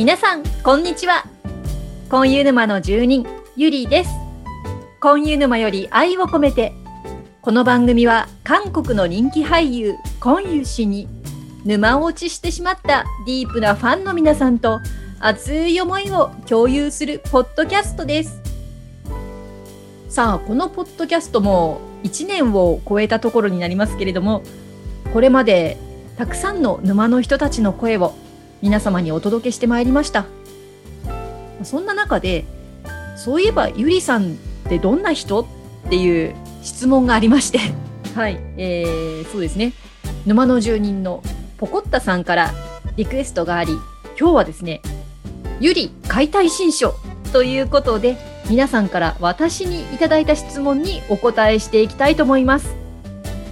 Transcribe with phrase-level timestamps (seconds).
[0.00, 1.26] 皆さん、こんにちは。
[2.08, 4.10] コンユ沼の住人、ゆりです。
[4.98, 6.72] コンユ沼より愛を込めて、
[7.42, 11.06] この番組は韓国の人気俳優、コンユ氏に
[11.66, 14.80] 沼落ちしてしまったディープなファンの皆さんと
[15.18, 18.40] 熱い思いを共有するポッドキャストです。
[20.08, 24.44] さあ、このポッドキャストも1年を超えたところになりますけれども、
[25.12, 25.76] これまで
[26.16, 28.14] たくさんの沼の人たちの声を
[28.62, 30.26] 皆様にお届けしてまいりました。
[31.62, 32.44] そんな中で、
[33.16, 34.36] そういえばゆりさんっ
[34.68, 35.46] てどんな人っ
[35.88, 37.58] ていう質問がありまして、
[38.14, 39.72] はい、えー、そうですね。
[40.26, 41.22] 沼の住人の
[41.58, 42.52] ポコッタさんから
[42.96, 43.72] リクエストがあり、
[44.18, 44.82] 今日はですね、
[45.60, 46.94] ゆり解体新書
[47.32, 48.16] ということで、
[48.48, 52.74] 皆さんから私にいただいた質問にお答えしていきたいと思います。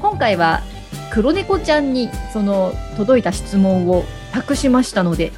[0.00, 0.62] 今回は
[1.10, 5.32] 黒猫ちゃんにその届いた質問を託しましたので、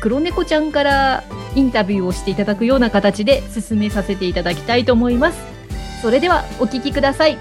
[0.00, 1.24] 黒猫ちゃんから
[1.54, 5.38] インタビューをしていただくような形で進めさせていただきたいと思います。
[6.02, 7.38] それではお聞きください。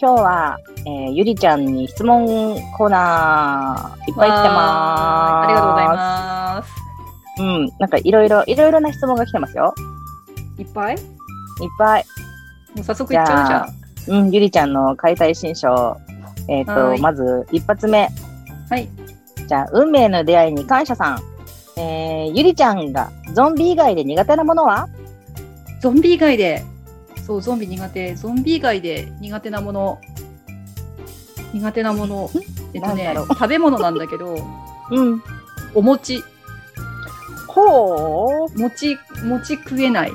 [0.00, 2.26] 今日は、えー、ゆりちゃんに質問
[2.76, 5.46] コーナーいっぱい来てます。
[5.46, 6.72] ありがとうございます。
[7.36, 7.42] す。
[7.42, 9.72] うん、なんかいろいろ、いろいろな質問が来てますよ。
[10.58, 10.94] いっぱい？
[10.94, 11.00] いっ
[11.78, 12.04] ぱい。
[12.74, 14.22] もう早速いっちゃうじゃん。
[14.22, 15.96] うん、ゆりちゃんの解体新書。
[16.48, 18.08] えっ、と、はいまず一発目。
[18.68, 18.88] はい。
[19.46, 21.20] じゃあ、運命の出会いに感謝さん。
[21.76, 24.88] えー、ゆりちゃんがゾンビ以外で苦手なものは？
[25.80, 26.62] ゾンビ以外で、
[27.26, 28.14] そう、ゾンビ苦手。
[28.14, 30.00] ゾンビ以外で苦手なもの。
[31.52, 32.30] 苦手なもの。
[32.74, 34.36] えっとね食べ物なんだけど、
[34.90, 35.22] うん。
[35.74, 36.22] お餅。
[37.46, 40.12] ほ餅、餅食えない。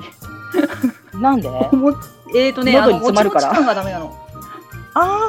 [1.14, 1.49] う なんで？
[2.36, 3.48] えっ、とね、喉に詰まるから。
[3.49, 4.14] もちもち感がダメなの。
[4.95, 5.20] あ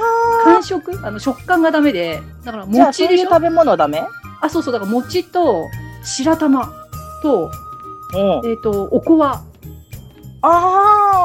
[0.44, 1.00] 感触？
[1.02, 3.30] あの、食感がダメで、だから餅でしょ？
[3.30, 4.02] 食べ物ダメ？
[4.40, 5.66] あ、そうそう、だから餅と
[6.04, 6.72] 白玉
[7.22, 7.50] と、
[8.14, 8.46] う。
[8.46, 8.50] ん。
[8.50, 9.42] えっ、と、おこわ。
[10.40, 10.48] だか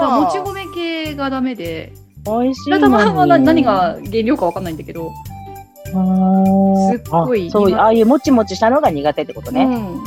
[0.01, 1.93] らあもち米系がダメで、
[2.25, 5.11] 美味しい白玉はな何が原料かわかんないんだけど、
[5.93, 6.91] あー。
[6.91, 9.63] すっごいあそうああいうもちもちしたのが苦手ってことね。
[9.65, 10.03] うん。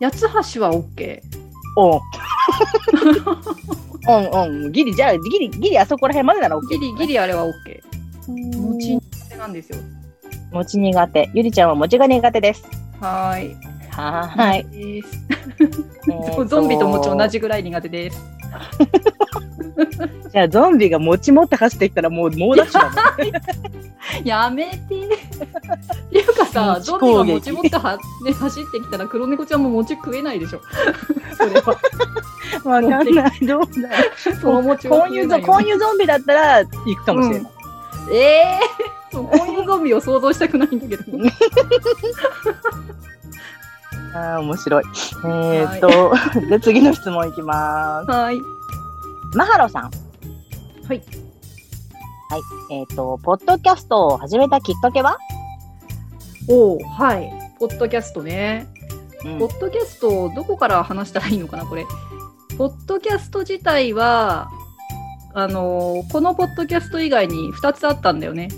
[0.00, 1.20] 八つ橋は OK。
[1.76, 2.00] お
[4.08, 4.12] う。
[4.12, 4.72] うんうん。
[4.72, 6.68] ギリ、じゃあ、ギリ、ギリあそこら辺までなら OK。
[6.68, 7.52] ギリギリあれは OK。
[8.28, 9.00] 餅苦
[9.30, 9.78] 手なんですよ。
[10.52, 11.30] 餅苦手。
[11.34, 12.64] ゆりちゃんは餅が苦手です。
[13.00, 13.56] はーい。
[13.90, 15.04] はーい。
[16.48, 17.28] ゾンビと餅同。
[17.28, 18.39] じぐらい苦手です。
[20.30, 24.22] じゃあ、ゾンビが餅持って走ってきたらもう猛ダッシュだもん。
[24.24, 24.76] やめて。
[24.76, 24.94] って
[26.18, 30.60] いうかさ、餅ゾンビが攻撃餅持っては、ね、走ってきたら黒猫ちゃんも餅食えないでしょ。
[31.36, 31.76] それは。
[32.64, 33.46] わかんない。
[33.46, 33.88] どうだ
[34.40, 37.52] その餅はこういうゾン、こういうゾンビだったら行くかもしれない。
[38.12, 41.04] ええー、そうこういうゾンビを想像したくないんだけど。
[44.14, 44.84] ああ、面白い。
[44.84, 48.10] えーっと、で、 次の質問いきます。
[48.10, 48.36] はい。
[49.34, 49.82] マハロさん。
[49.84, 49.90] はい。
[50.88, 51.00] はい。
[52.72, 55.16] えーっと、ポッドキャストを始めたきっかけは？
[56.48, 57.30] おおはい。
[57.58, 58.66] ポッドキャストね。
[59.24, 61.86] うんポッドキャスト、どこから話したらいいのかな、これ。
[62.56, 64.50] ポッドキャスト自体は、
[65.34, 68.48] あのこのポッドキャスト以外に2つあったんだよね。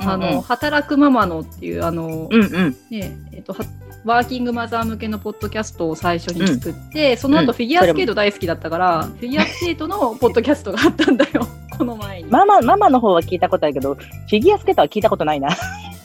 [0.00, 2.76] あの、働くママのっていう、あの、うんうん。
[2.90, 3.64] ね、えっと、は
[4.04, 11.46] ワーキングマザー向けのポッドキャストを最初に作って、そのうん後フィギュアスケート大好きだったから、フィギュアスケートのポッドキャストがあったんだよ、
[11.78, 12.30] この前に。
[12.30, 15.48] ママ、ママの方は聞いたことあるけど、フィギュアスケートは聞いたことないな。
[15.48, 15.52] い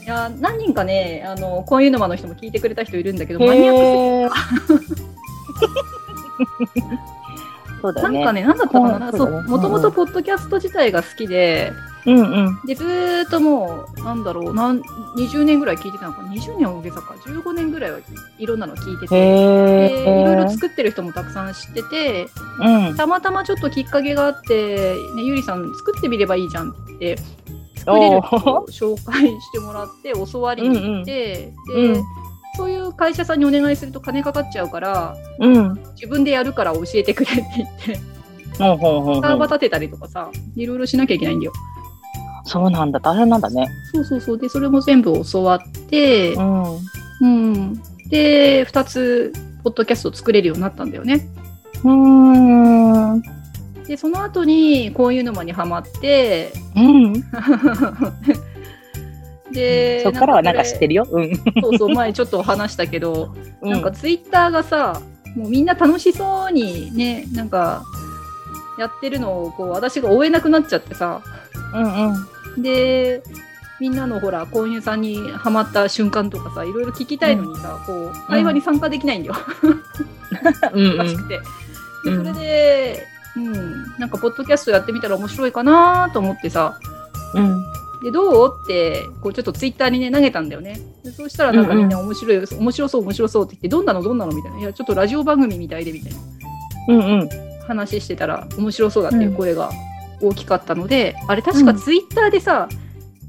[0.06, 4.30] や何人かね、あの、こういう沼の人も聞いてくれた人いるんだけど、マニアックへー
[7.82, 8.20] そうだよね。
[8.20, 11.72] なんかね、なんだったかな、そう、もともとポッドキャスト自体が好きで、
[12.08, 12.60] うんうん。
[12.66, 14.80] で、ずーっともう、なんだろう、なん
[15.18, 18.00] 20年ぐらい聞いてたのか、20年は大げさか、15年ぐらいは
[18.40, 20.50] いろんなの聞いてて、へでいろいろー。
[20.50, 22.28] 作ってる人もたくさん知ってて、
[22.62, 22.96] うん。
[22.96, 27.18] たまたまちょっときっかけがあって、ね、ゆりさん作ってみればいいじゃんって
[27.76, 32.02] 作れる人を紹介してもらって、教わりに行って、うんで、
[32.56, 35.74] そういう会社さんにお願いすると金かかっちゃうから、うん。
[35.96, 37.96] 自分でやるから教えてくれって言って、
[38.58, 41.52] サーバー立てたりとかさ、いろいろしなきゃいけないんだよ。
[42.48, 43.00] そうなんだ。
[43.00, 43.68] 大変なんだね。
[43.94, 44.38] そうそうそう。
[44.38, 46.80] で、それも全部教わってう、ん。
[47.22, 47.82] うん。
[48.10, 49.34] で、2つ、
[49.64, 51.28] ポッドキャスト作れるようになったんだよね。
[51.84, 53.22] うーん。
[53.86, 57.14] で、その後に、こういう沼にはまって、うん。
[59.52, 60.90] で、そっからはなんか知ってる。
[60.90, 61.08] るよ。
[61.12, 61.36] うん。
[61.62, 65.02] そうそう、前ちょっと話したけど、 うなんかツイッターがさ、
[65.36, 67.84] もうみんな楽しそうにね、なんか、
[68.78, 71.22] やってるのをこう私が追えなくなっちゃってさ
[71.74, 72.28] うんうん。
[72.58, 73.24] で
[73.80, 79.36] みんなのほら購入さんにハマった瞬間とかさいろいろ聞きたいのにさ、こう会話に参加できないんだよ、
[80.74, 81.08] うん。
[81.10, 81.40] しくて。
[82.06, 82.34] でうん。
[82.34, 83.54] それで、うん、
[84.00, 86.80] なんかポッドキャストやってみたら面白いかなと思ってさ。
[87.36, 87.64] うん。
[88.04, 88.54] でどう？
[88.64, 90.80] ってこうちょっとツイッターにね投げたんだよね。
[91.04, 94.02] でそうしたらなんかみんな面白い、面白そう面白そうって言ってどんなの？
[94.02, 94.32] どんなの？
[94.32, 94.60] みたいな。
[94.60, 96.18] いやちょっとラジオ番組みたいでみたいな。
[96.90, 97.30] うんうん。
[97.68, 99.70] 話してたら面白そうだっていう声が
[100.22, 102.68] 大きかったので、あれ確かツイッターでさ、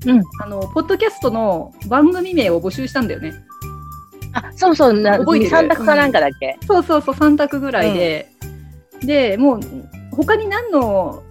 [0.06, 0.22] うん。
[0.40, 3.34] あのポッドキャストの番組名を募集したんだよね。
[4.32, 5.50] あ、そうそう、な覚えてる？
[5.50, 6.58] 三択かなんかだっけ？
[6.66, 8.30] そうそうそう3択ぐらいで、
[9.02, 9.60] でもう
[10.12, 11.22] 他に何の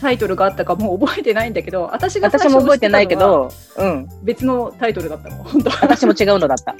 [0.00, 4.08] タイトルがあったかもう覚えてないんだけど私が私も覚えてないけど、うん。
[4.22, 6.74] 別のタイトルだったの本当は私も違うのだった。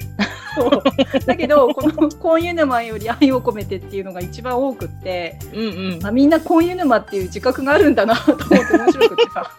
[0.55, 0.81] そう
[1.25, 6.05] だけどこの「コンユヌマより愛を込めて」っていうのが一番多くってうんうん。
[6.05, 9.51] あみんなコンユヌマっていう自覚があるんだなと思って面白くてさ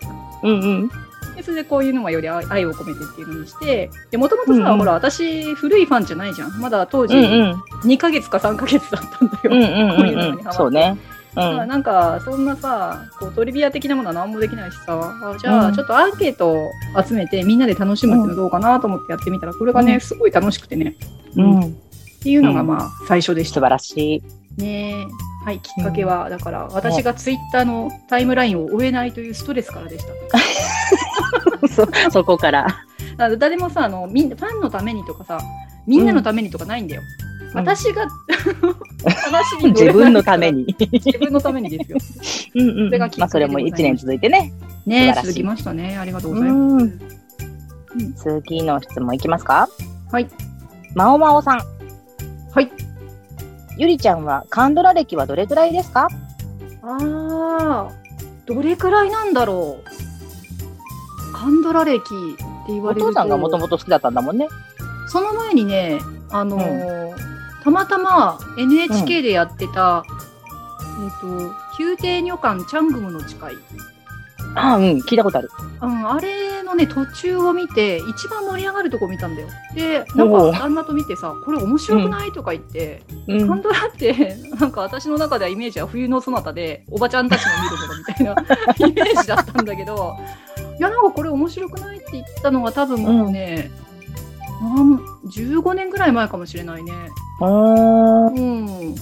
[0.42, 0.88] うんうん。
[1.36, 7.62] でそれでこういうのはより愛愛を込めてっていうのにしてでもともとさ、うんうんほら私古いファンじゃないじゃんまだ当時うんうん。
[7.88, 10.30] 2ヶ月か3ヶ月だったんだよ、うんうんこういううんうん。
[10.30, 10.96] のにハマってそうね。
[11.38, 11.68] うん。
[11.68, 15.66] なんかそんなさこうトリビア的なものは何もできないしさあじゃうん。
[15.68, 16.70] あちょっとアンケートを
[17.06, 20.00] 集めてみんなで楽しむっていうのどうかなと思ってやってみたらこれがね、うん。
[20.00, 20.96] すごい楽しくてね、
[21.36, 21.60] ううん。
[21.60, 21.74] っん。
[22.22, 23.54] ていうのがまあ最初でした。
[23.54, 24.22] 素晴らしい。
[24.60, 25.06] ね
[25.44, 31.68] はいきっかけは、だから私がツイッターのタイムラインを追えないというストレスからでした。
[31.68, 32.64] そ、そこから。
[32.64, 35.40] だから誰もさあのみんなファンのためにとかさ
[35.86, 37.02] みんなのためにとかないんだよ、
[37.54, 38.06] 私が
[39.24, 40.74] 話に乗自分のために。
[40.92, 41.98] 自分のためにですよ
[42.56, 44.52] うんうんそれがまあ、それも一年続いてね。
[44.86, 48.42] ね続きましたねありがとうごうざいます、ん。
[48.44, 49.68] 次の質問いきますか？
[50.12, 50.28] はい。
[50.94, 51.58] まおまおさん。
[52.52, 52.70] はい。
[53.76, 56.08] ゆりちゃんはカンドラ歴はどれぐらいですか？
[56.82, 57.88] ああ
[58.46, 62.02] どれくらいなんだろうカンドラ歴っ
[62.66, 64.48] て言わおれると父さんがもともと好きだったんだもんね。
[65.08, 65.98] その前にね
[66.30, 73.38] あのーたまたま NHK でやってた、えっ、と宮廷女官チャングムの誓い
[74.54, 75.50] ああ、うん、聞いたことある。
[75.82, 79.48] うん、あれのね途中を見て一番盛り上がるとこ見たんだよ。
[79.74, 88.32] でなんか旦那と見てさ「これ面白くない?」とか言って、うんカンドラって なんか私の中ではイメージは冬のそなたでおばちゃんたちの見るものみたいな
[88.88, 90.16] イメージだったんだけど
[90.78, 93.70] いやなんかこれ面白くないって言ったのが多分もうね、
[94.60, 94.96] なん
[95.26, 96.92] 15年ぐらい前かもしれないね。
[97.40, 98.34] うーん。
[98.34, 98.94] うん。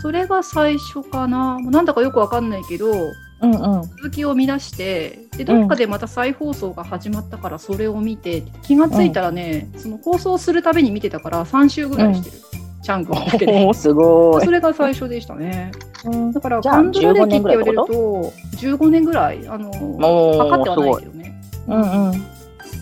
[0.00, 1.58] それが最初かな。
[1.58, 3.82] なんだかよくわかんないけど、うんうん。
[3.82, 12.36] 続きを見出してでどっかでまた再放送が始まったからそれを見て気がついたらね、その放送するたびに見てたから3週ぐらいしてる、
[12.82, 14.50] チャンクだけでおーすごいそ。
[14.50, 15.72] れが最初でしたね
[16.04, 21.34] うんだからじゃあカン歴って言われる15と？15年ぐらいあの測ってはないけどね
[21.66, 22.33] うんうん。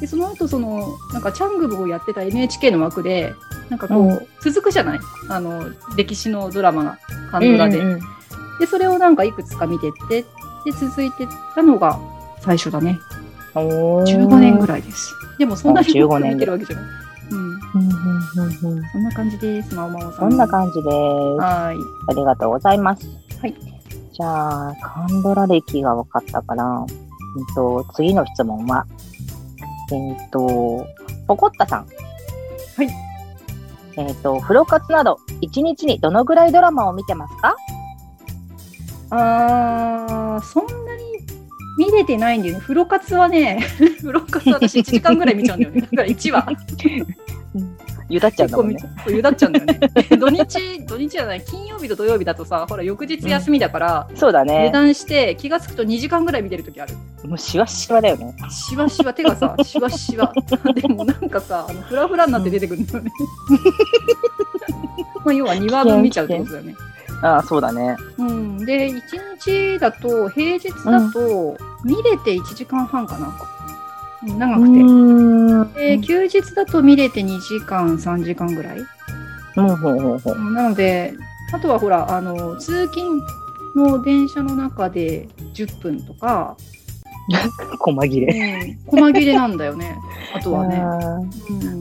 [0.02, 3.34] でその後そのなんかチャングムをやってた NHK の枠で
[3.70, 5.00] なんかこう、うん続くじゃない？
[5.28, 6.98] あの歴史のドラマが
[7.30, 8.00] カンドラで、うんうん
[8.58, 10.22] でそれをなんかいくつか見てって
[10.64, 11.98] で続いてったのが
[12.40, 12.98] 最初だね
[13.54, 15.14] おー15年ぐらいです。
[15.38, 16.84] でもそんなにあ15多く年見てるわけじゃない。
[17.72, 17.78] そ
[18.98, 20.32] んな感じです、まおまおさそん。
[20.34, 20.86] んな感じです。
[20.88, 21.78] はーい。
[22.08, 23.06] ありがとうございます。
[23.40, 23.54] はい。
[24.12, 26.86] じゃあ、カンドラ歴が分かったから、うん
[27.54, 28.86] と、次の質問は、
[29.92, 30.86] えっ、と、
[31.26, 31.86] ポコッタさん。
[32.76, 32.88] はい。
[33.98, 37.56] えっ、と、風呂活など、1日にどのぐらいドラマを見てますか？
[39.10, 41.02] あー、そんなに
[41.76, 42.60] 見れてないんだよね。
[42.60, 43.62] 風呂活はね、
[44.00, 45.80] 風呂活私1時間ぐらい見ちゃうんだよね。
[45.82, 46.46] だから1話。
[48.12, 48.76] ゆだっちゃうんだもんね。
[49.08, 49.78] ゆだっちゃうんだよね。
[50.18, 54.70] 土日、土日じゃない、金曜日と土曜日だとさ、ほら、翌日休みだから、油そうだね。
[54.70, 56.94] 断して気がつくと2時間ぐらい見てるときある。
[57.24, 58.34] もうしわしわだよね。
[58.50, 60.30] しわしわ、手がさ、しわしわ。
[60.74, 63.10] でもなんかさ、あのフラフラになって出てくるんだよね。
[65.24, 66.74] まあ要は2話分見ちゃうってことだよね。
[67.22, 67.96] ああ、そうだね。
[68.18, 69.00] うん、で、1
[69.40, 73.32] 日だと、平日だと、見れて1時間半かな。
[74.26, 74.68] うん長くて。
[74.70, 78.78] んで、休日だと見れて2時間、3時間ぐらい。
[79.56, 80.34] うん、ほうほうほう。
[80.36, 81.14] うんなので、
[81.52, 83.20] あとはほら、あの、通勤
[83.76, 86.56] の電車の中で10分とか、
[87.78, 88.66] 細切うれ。
[88.66, 89.96] ん、細切れなんだよね。
[90.34, 90.76] あとはね。
[90.76, 91.28] あうん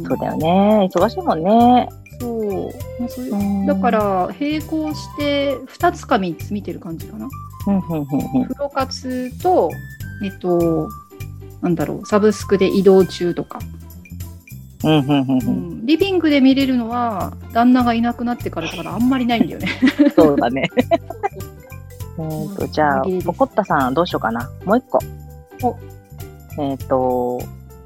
[0.03, 0.89] ーそうだよね。
[0.93, 1.89] 忙しいもんね。
[2.19, 2.65] そう。
[2.99, 7.27] まあそういうだだか、ら、並行して2つか3つ見てる感じかな。
[7.67, 9.69] うんうんうんう活と、
[10.23, 10.87] えっと、
[11.61, 13.59] なんだろう、サブスクで移動中とか、
[14.83, 19.67] うんうんうんううんん、リビングで見れるのは、旦那がいなくなってからだからあんまりないんだよね。
[20.15, 20.69] そうだね。
[22.19, 24.49] えっ、と、じゃあポコッタさんどうしようかな。
[24.65, 24.99] もう一個。
[25.63, 25.77] お
[26.59, 27.39] えっ、と、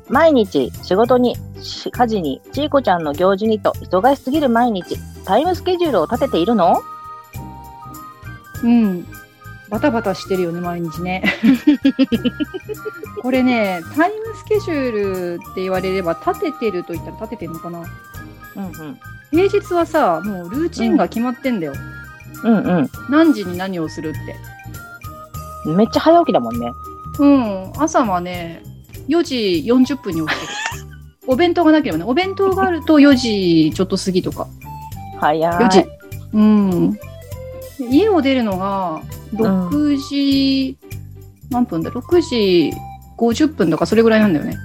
[0.09, 6.81] 毎日仕事に、し家事に、ちいこちゃんの行事にと忙しすぎる毎日、タイムスケジュールを立てているの？
[8.63, 9.05] うん。
[9.69, 11.23] バタバタしてるよね、毎日ね。
[13.21, 17.79] これね、タイムスケジュールって言われれば、立ててると言ったら立ててるのかな。
[17.79, 18.99] うんうん。
[19.31, 21.73] 平日はさ、もうルーチンが決まってんだよ。
[22.43, 24.35] うん何時に何をするって。
[25.65, 25.77] うん。
[25.77, 26.71] めっちゃ早起きだもんね。
[27.19, 27.73] うん。
[27.77, 28.61] 朝はね、
[29.07, 30.53] 4時40分に起きてる。
[31.27, 34.47] お弁当がなければね、お弁当があると4時ちょっと過ぎとか。
[35.19, 35.51] 早い。
[35.51, 35.85] 4時。
[36.33, 36.99] うん。
[37.77, 39.01] で家を出るのが
[39.33, 40.77] 6時、
[41.49, 42.71] 何分だ ?6 時
[43.17, 44.57] 50分とかそれぐらいなんだよね。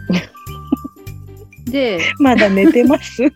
[1.71, 3.23] で、まだ寝てます。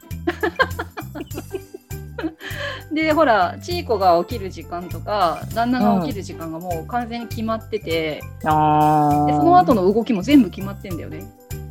[2.92, 9.26] で、ほら、ちいこが起きる時間とか、旦那が起きる時間がもう完全に決まってて、ああ。
[9.26, 11.24] でその後の動きも全部決まってんだよね。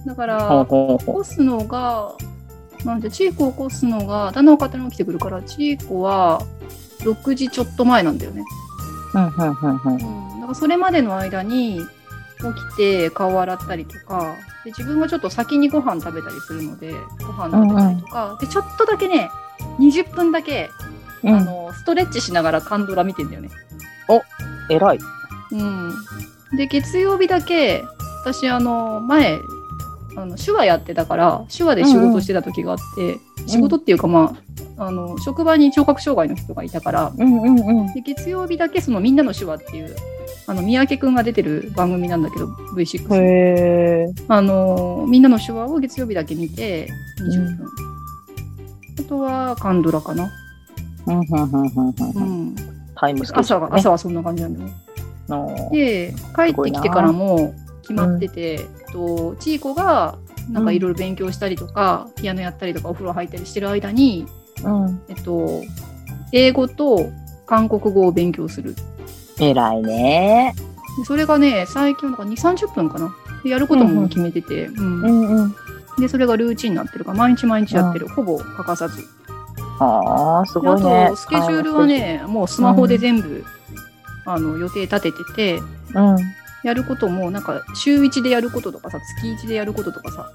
[0.05, 2.13] だから、起こすのが、
[2.83, 6.41] なんで、チーコを起こすのが、旦那は勝手に起きてくるから、チーコは
[7.03, 8.43] 6時ちょっと前なんだよね。
[9.13, 9.17] う。
[9.17, 9.93] うんうんうんうん。
[9.93, 10.39] うん。
[10.41, 11.81] だからそれまでの間に、
[12.51, 16.93] 起きて顔洗ったりとか、で自分がちょっと先にご飯食べたりするので、
[17.25, 19.29] ご飯食べたりとか、で、ちょっとだけね、
[19.79, 20.69] 20分だけ、
[21.23, 23.49] うんあの、ストレッチしながらカンドラ見てんだよね。
[24.69, 24.99] 偉い。
[25.51, 25.93] うん。
[26.57, 27.83] で、月曜日だけ、
[28.23, 29.39] 私、あの、前、
[30.15, 34.35] あの手話やってたから、手話で仕事してた時があって、仕事っていうか、ま
[34.77, 37.93] あ、あの、職場に聴覚障害の人がいたから、うんうんうん。
[37.93, 39.95] で月曜日だけそのみんなの手話っていう、
[40.47, 43.15] あの、三宅くんが出てる番組なんだけど、V6 の。
[43.15, 43.19] へ
[44.09, 44.13] え。
[44.27, 46.89] あの、みんなの手話を月曜日だけ見て、
[47.19, 47.67] 20分。
[48.99, 50.29] あとは、カンドラかな。
[51.07, 52.47] うんうんうんうんううん。
[52.49, 52.55] ん。
[52.95, 54.73] タイムスケジュール、朝は、朝はそんな感じなんだよね。
[55.29, 60.17] ので帰ってきてからも決まってて、えっとちいこが
[60.49, 64.25] なんかいろいろ勉強したりとか、ピアノやったりとかお風呂入ったりしてる間に、
[64.63, 65.01] うん。
[65.09, 65.61] えっと、
[66.31, 67.09] 英語と
[67.45, 68.75] 韓国語を勉強する
[69.39, 70.53] 偉いね。
[70.97, 75.55] でそれがね最近なんか2 3 0分かなでやることも決めてて、うんんうん。
[75.99, 79.03] でそれがルーチンになってるから毎日毎日やってる、ほぼ欠かさず
[79.79, 81.15] ああ、すごいねと。
[81.15, 83.43] スケジュールはねもうスマホで全部、
[84.25, 85.59] あの予定立ててて
[85.93, 86.17] うん。
[86.63, 90.31] やることもなんか週1でやることとかさ月1でやることとかさ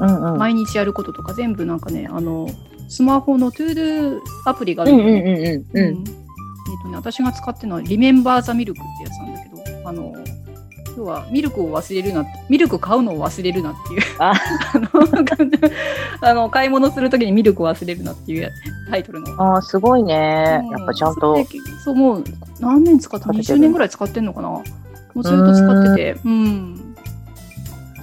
[0.00, 0.38] うんうん。
[0.38, 2.48] 毎日やることとか全部なんかねあの
[2.88, 5.78] スマホのトゥードゥアプリがあうんうんるんうん。
[5.78, 5.94] うん。
[5.94, 6.02] えっ、
[6.82, 10.12] とね私が使ってるのはリメンバーザミルクってやつなんだけどあの
[10.96, 14.02] 要はミルクを忘れるなミルク買うのを忘れるなっていう。
[14.18, 14.32] あ。
[16.20, 18.50] あの買い物するときにミルクを忘れるなっていう
[18.90, 19.42] タイトルの。
[19.42, 20.60] ああ、すごいね。
[20.64, 20.70] うん。
[20.70, 21.36] やっぱちゃんと。
[21.84, 22.24] そうもう
[22.60, 24.62] 何年使って使っててる20年ぐらい使ってんのかな？
[25.14, 26.96] もうずっと使っててうん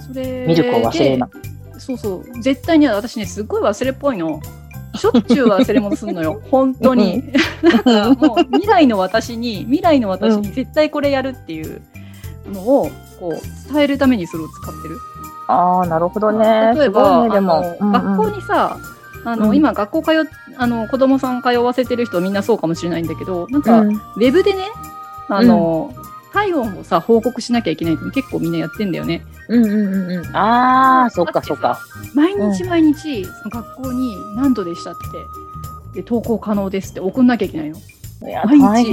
[0.06, 1.28] それミルクを忘れるな。
[1.78, 2.40] そうそう。
[2.40, 4.40] 絶対に私ね、すっごい忘れっぽいの。
[4.94, 6.40] しょっちゅう忘れ物すんのよ。
[6.50, 7.24] 本当に。
[7.62, 11.80] なんかもう未来の私に、 未来の私に絶対これやるっていう
[12.52, 14.98] のを、こう、伝えるためにそれを使ってる。
[15.48, 16.72] ああ、なるほどね。
[16.74, 17.76] す例えば、ね、でも。
[17.80, 18.76] あの学校にさ、
[19.24, 20.14] あの、うん今学校通っ、
[20.56, 24.68] あの、子供さん通わせてる人みんなそうかもしれないんだけど、なんか、うん、ウェブでね、
[25.28, 25.92] あの、
[26.32, 29.24] 体温をさ、報告しなきゃいけないって結構みんなやってんだよね。
[29.48, 30.36] うんうんうんうん。
[30.36, 31.78] ああ、そっかそっか。
[32.14, 34.94] 毎日毎日、その学校に何度でしたっ
[35.92, 37.76] て、で、投稿可能ですって送んなきゃいけないの。
[38.28, 38.92] いや、毎日。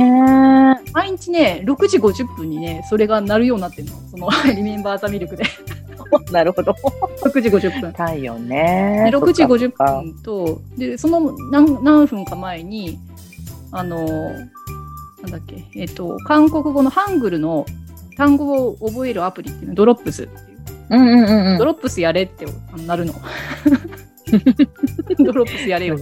[0.94, 3.94] 毎日ね、6時50分にね、それが鳴るようになってるの。
[4.10, 5.44] その、リ メンバーザミルクで。
[6.32, 6.76] なるほど。
[7.24, 7.92] 6時50分。
[7.92, 9.10] 太陽ね。
[9.12, 13.00] で、6時50そっか分と、で、その何何分か前に、
[13.72, 14.08] あの、
[15.22, 17.66] なんだっけ、えっと、韓国語のハングルの
[18.18, 20.60] 単語を覚えるアプリっていうの、ドロップスっていう。
[20.90, 21.58] うんうんうんうん。
[21.58, 22.46] ドロップスやれって
[22.86, 23.14] なるの。
[25.20, 25.98] ドロップスやれよ。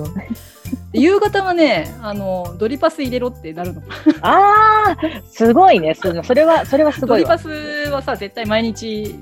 [0.92, 3.82] で夕方はね、あの、ドリパス入れろってなるの。
[4.22, 4.98] ああ、
[5.30, 5.94] すごいね。
[5.96, 7.36] そのそれは、それはすドごいわ。
[7.36, 7.50] リパス
[7.92, 9.16] はさ、絶対毎日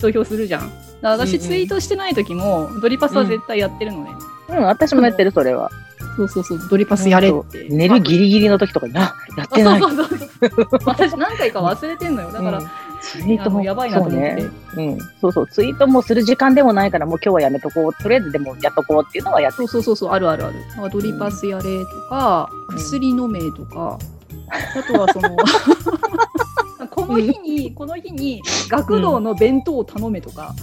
[0.00, 0.70] 投票するじゃん。
[1.02, 4.10] 私、うんうんツイートしてない時も、ドリパスは絶対やってるのね。
[4.48, 5.70] うん、私もやってる、それは。
[6.16, 7.66] そうそうそう、ドリパスやれって。
[7.68, 9.78] 寝るギリギリの時とかに、あ、やってない。
[9.78, 10.78] あそうそうそうそう。
[10.84, 12.30] 私何回か忘れてんのよ。
[12.32, 12.66] だから、うん
[13.02, 14.40] ツイートもやばいなと思って。
[14.40, 14.92] そうね。
[14.92, 14.98] うん。
[15.20, 15.46] そうそう。
[15.48, 17.94] ツイートもする時間でもないから、もう今日はやめとこう。
[17.94, 20.90] とりあえずでもやっとこうっていうのはやってそうそうそうそう、あるあるある。
[20.90, 23.98] ドリパスやれとか、うん薬飲めとか、
[24.48, 25.36] あとはその、
[26.88, 30.54] この日に、この日に学童の弁当を頼めとか、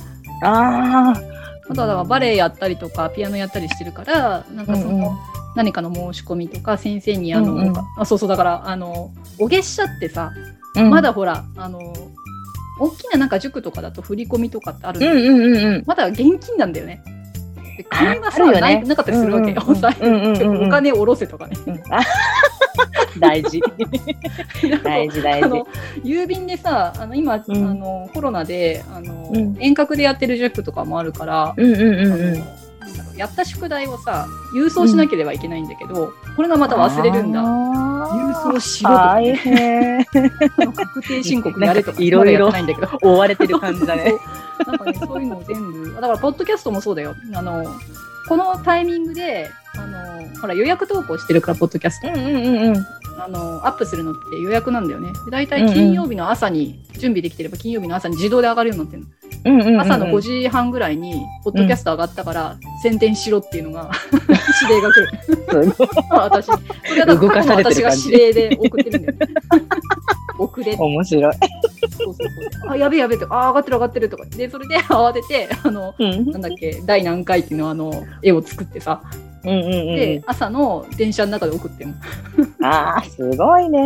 [0.41, 1.21] ああ。
[1.71, 5.17] あとはバレエやったりとか、ピアノやったりしてるから、なんかその、うんうん
[5.55, 10.31] 何かの申し込みとか先生にあの、うんうんあそうそうだからあのお月謝ってさ、
[10.75, 11.93] うんまだほらあの
[12.79, 15.83] 大きななんか塾とかだと振り込みとかってあるんだけど、うんうんうんうん。
[15.85, 17.03] まだ現金なんだよね。
[17.77, 19.61] で金がさ、ねないなかったりするわけよ。
[19.65, 21.57] うんうんうんお金下ろせとかね。
[21.67, 22.01] うん あ
[23.19, 23.61] 大事。
[24.83, 25.65] 大事大事。
[26.03, 32.43] 郵便でさあの今、うんあのコロナであの、うん遠隔でやってる塾とかもあるから、うんうんうんうん。
[33.15, 37.41] やった宿題をさ郵送しなければいけないんだけど、これがまた忘れるんだ。
[37.41, 38.95] 郵郵送しろと
[40.71, 42.87] か 確定申告やれとかいろいろないんだけど。
[43.01, 44.13] 追われてる感じだね。
[44.65, 47.15] なんかね、そういうのを全部、だから、ポッドキャストもそうだよ。
[47.33, 47.65] あの、
[48.27, 52.09] このタイミングで、あの、ほら、予約投稿してるから、ポッドキャスト。
[52.09, 52.85] うんうんうんうん。
[53.19, 55.11] あの、アップするのって予約なんだよね。
[55.25, 59.18] で大体金曜日の朝に、準備できてれば金曜日の朝に自動で上がるようになってるの。
[59.45, 63.91] うんうんうんうん朝の5時半ぐらいに、ポッドキャスト上がったから、宣伝しろっていうのが、
[64.61, 65.09] 指令が来る。
[66.11, 66.45] 私。
[66.45, 66.51] そ
[66.95, 69.27] れはだ動かされてる私が指令で送ってるんだよね。
[70.39, 71.33] 遅れ面白い。
[71.33, 72.27] そうそう
[72.61, 72.71] そう。
[72.71, 74.25] あ、やべえやべえって、あ、上がってる上がってるとか。
[74.25, 77.91] で、それで 慌てて、あの、うんなんだっけ、第何回っていうのあの、
[78.21, 79.01] 絵を作ってさ。
[79.43, 79.61] うんうん
[79.95, 81.95] で、う朝の電車の中で送ってるの。
[81.95, 82.65] ん。
[82.65, 83.79] ああ、すごいね。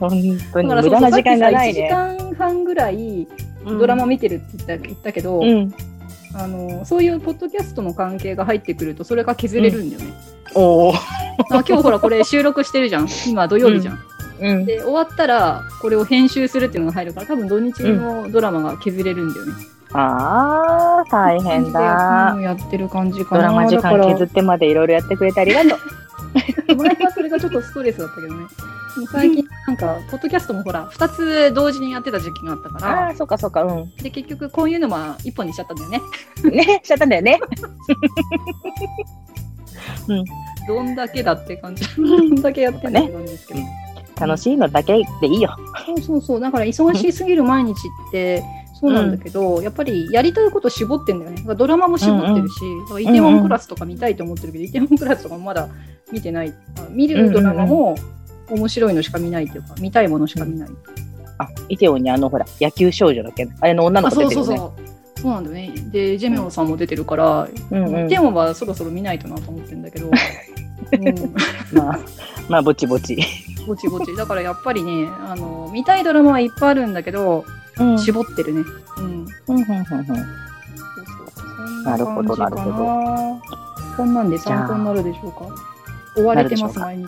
[0.00, 0.10] 本
[0.52, 1.88] 当に無駄な時間がない1時ね。
[1.88, 3.28] 間半ぐらい
[3.66, 5.74] ドラマ見てるって言った言ったけど、うん。
[6.34, 10.14] あの、そういうポッドキャストの関係が入ってくると、それが削れるんだよね。
[10.54, 10.94] おお。
[10.94, 10.98] あ
[11.50, 13.08] 今日ほら、これ収録してるじゃん。
[13.26, 13.98] 今土曜日じゃん。
[14.40, 14.64] うん。
[14.66, 19.52] で、終わったら、これを編集するっていうのが入るから、多分土日のドラマが削れるんだよね。
[19.92, 22.38] ああ、大変だう。
[22.38, 23.48] んやってる感じかドな。
[23.48, 25.78] ラマ時間削ってまでいろいろやってくれてありがとう。
[26.76, 28.46] 前はそれがちょっとストレスだったけどね。
[29.12, 36.00] 最近なんか、ポッドキャストもほら、2つ同時にやってた時期があったかあら、あ、そっかそっか、うで、結局こういうのは1本にしちゃったんだよね。
[36.44, 36.50] ん。
[36.54, 37.40] ね、しちゃったんだよね。
[40.66, 41.84] どんだけだって感じ。
[41.96, 43.60] どんだけやってんだって感じですけど。
[44.18, 45.54] 楽しいのだけでいいよ。
[45.84, 46.40] そうそうそう。
[46.40, 48.42] だから忙しすぎる毎日って、
[48.78, 51.42] そうなんだけど、やっぱりやりたいこと絞ってんだよね。
[51.54, 55.68] ドラマも絞ってるし、だからイテウォンクラスとか見たいと思ってるけど、イテウォンクラスとかまだ
[56.12, 56.52] 見てない。
[56.78, 57.96] あ見るドラマも
[58.50, 60.68] 面白いのしか見ないというか、見たいものしか見ない。
[61.38, 64.46] あ、イテオンにあの、ほら、野球少女だっけあれの女のあ子出てるよね。
[64.46, 65.22] そうそうそう。
[65.22, 65.72] そうなんだよね。
[65.90, 70.10] で、ジェミョンさんも出てるから、うんうんイテウォンはそろそろ見ないとなと思ってるんだけど、
[70.92, 71.98] うん、まあ、
[72.50, 73.16] まあ、ぼちぼち。
[73.66, 74.14] ぼちぼち。
[74.14, 77.55] だからやっぱりね、あの、見たいドラマはいっぱいあるんだけど、うん
[77.98, 78.64] 絞ってるね。
[78.98, 79.04] うん。
[79.04, 79.26] うん。
[79.48, 79.62] うん。
[79.62, 79.64] うん。
[81.66, 81.84] うん。
[81.84, 83.40] なるほどなるほ
[83.96, 84.14] こん。
[84.14, 84.30] なん。
[84.30, 85.54] で参考になるでしょうか
[86.16, 87.06] 追われてます、な毎日。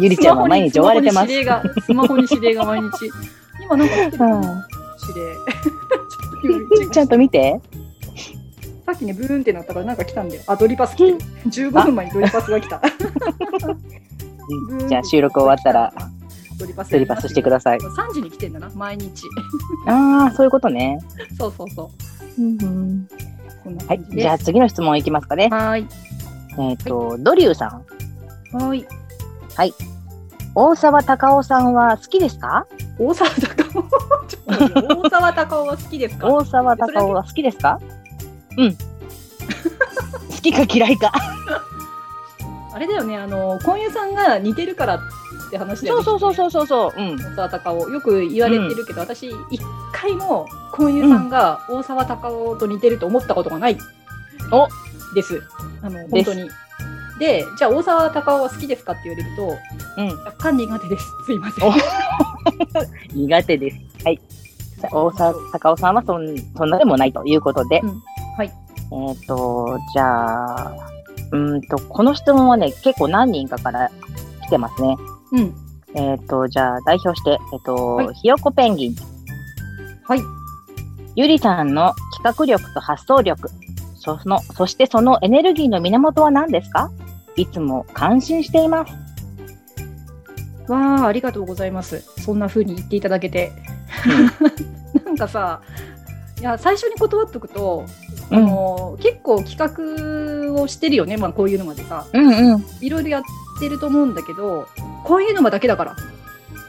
[0.00, 0.38] ゆりちゃん。
[0.38, 1.32] は毎日追われてます。
[1.32, 2.90] スマホに指令が、スマホに指令が毎日。
[3.64, 3.88] 今なん。
[3.88, 4.42] か来てるかなうん。
[6.42, 6.90] 指令。
[6.90, 7.08] ちゃん。
[7.08, 7.60] と見て。
[8.86, 9.96] さっきね、ブーンってなったからなん。
[9.96, 10.28] か来たん。
[10.28, 10.42] だよ。
[10.46, 11.18] あ、ドリパス来てる。
[11.46, 12.80] 15分前にドリパスが来た。
[14.70, 14.88] うん。
[14.88, 15.92] じゃあ収録終わったら、
[16.58, 17.78] ドリパスドリパスしてください。
[17.78, 19.24] 3時に来てんだな、毎日。
[19.86, 20.98] ああ、そういうことね。
[21.38, 21.90] そうそうそ
[22.38, 22.42] う。
[22.42, 23.08] うん
[23.62, 24.26] こんなはい感じ。
[24.28, 25.48] ゃあ次の質問いきますかね。
[25.50, 25.86] はーい。
[26.58, 27.70] えっと、ドリューさん。
[28.56, 28.86] はーい。
[30.54, 32.66] 大沢たかおさんは好きですか？
[32.98, 35.02] 大沢たかお。
[35.06, 36.26] 大沢たかおは好きですか？
[36.28, 37.78] 大沢たかおは好きですか？
[38.58, 38.72] うん。
[38.74, 38.76] 好
[40.42, 41.10] きか嫌いか。
[42.74, 45.00] あれだよね、あの、婚友さんが似てるからっ
[45.50, 46.04] て話だよね。
[46.04, 47.00] そうそうそうそうそうそう。
[47.00, 47.16] うん。
[47.16, 47.90] 大沢たかお。
[47.90, 49.60] よく言われてるけど、私、一
[49.92, 53.78] 回も婚友さんが大沢たかおと似てると思ったことがない。
[54.50, 54.68] お
[55.14, 55.42] です。
[55.82, 56.48] あの、本当に。
[57.18, 59.58] で、じゃあ大沢たかおは好きですかって言われると、
[59.98, 60.08] うん。
[60.24, 61.06] 若干苦手です。
[61.26, 61.68] すいません。
[61.68, 61.72] お
[63.14, 63.76] 苦手です。
[64.04, 64.20] はい。
[64.90, 67.80] 大沢たかおさんはそんそんなでもないということで。
[67.82, 68.02] うん
[68.36, 68.52] はい。
[68.92, 70.91] えっ、と、じゃあ、
[71.32, 73.90] うーんと、この質問はね、結構何人かから
[74.46, 74.96] 来てますね。
[75.32, 75.54] うん。
[75.94, 78.96] えっ、と、じゃあ代表して、えっ、と、はいひよこペンギン。
[80.06, 80.20] はい。
[81.16, 83.50] ゆりさんの企画力と発想力、
[83.96, 86.90] その、そしてそのエネルギーの源は何ですか？
[87.36, 88.92] いつも感心しています。
[90.70, 92.00] わあ、ありがとうございます。
[92.22, 93.52] そんな風に言っていただけて。
[95.04, 95.60] なんかさ、
[96.40, 97.84] いや、最初に断っとくと、
[98.30, 102.06] あの結構企画をしてるよね、まあ、こういうのまでさ。
[102.12, 102.64] うんうん。
[102.80, 103.22] いろいろやっ
[103.58, 104.68] てると思うんだけど、
[105.04, 105.96] こういうのまだけだから。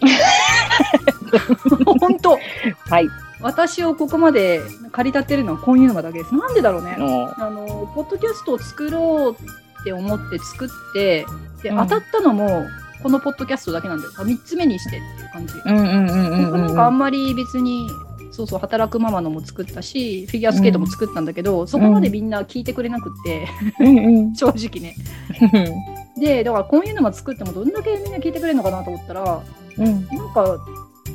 [1.99, 2.37] 本当
[2.89, 3.07] はい。
[3.41, 4.61] 私をここまで
[4.91, 6.33] 駆り立てるのはこういうのがだけです。
[6.33, 6.95] なんでだろうね。
[6.97, 11.25] もあの、ポッドキャストを作ろうって思って作って、
[11.61, 12.65] で、うん当たったのも、
[13.01, 14.11] このポッドキャストだけなんだよ。
[14.11, 15.53] 3つ目にしてっていう感じ。
[15.55, 16.45] う、うんうんうんうんうん。
[16.45, 17.89] 僕なんかあんまり別に
[18.33, 23.47] そうそう働くママのも作ったしフィギュアスケートも作ったんだけど、そこまでみんな聞いてくれなくって、
[23.79, 24.33] うんうん。
[24.35, 24.95] 正直ね。
[26.19, 29.41] でだからこういうのも作ってもどんだけみんな聞いてくれるのかなと思ったら
[29.77, 29.85] うん。
[29.85, 30.57] なんか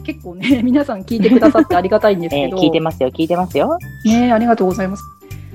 [0.05, 3.77] 結構ね 皆さん聞いてくださってありがたいんですえーけど、聞いてますよ、聞いてますよ。
[4.05, 5.03] ねありがとうございます。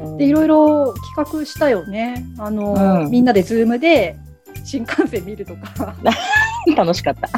[0.01, 0.17] うん。
[0.17, 2.25] でいろいろ企画したよね。
[2.39, 3.09] あの、うん。
[3.09, 4.17] みんなでズームで
[4.65, 5.95] 新幹線見るとか
[6.75, 7.29] 楽しかった。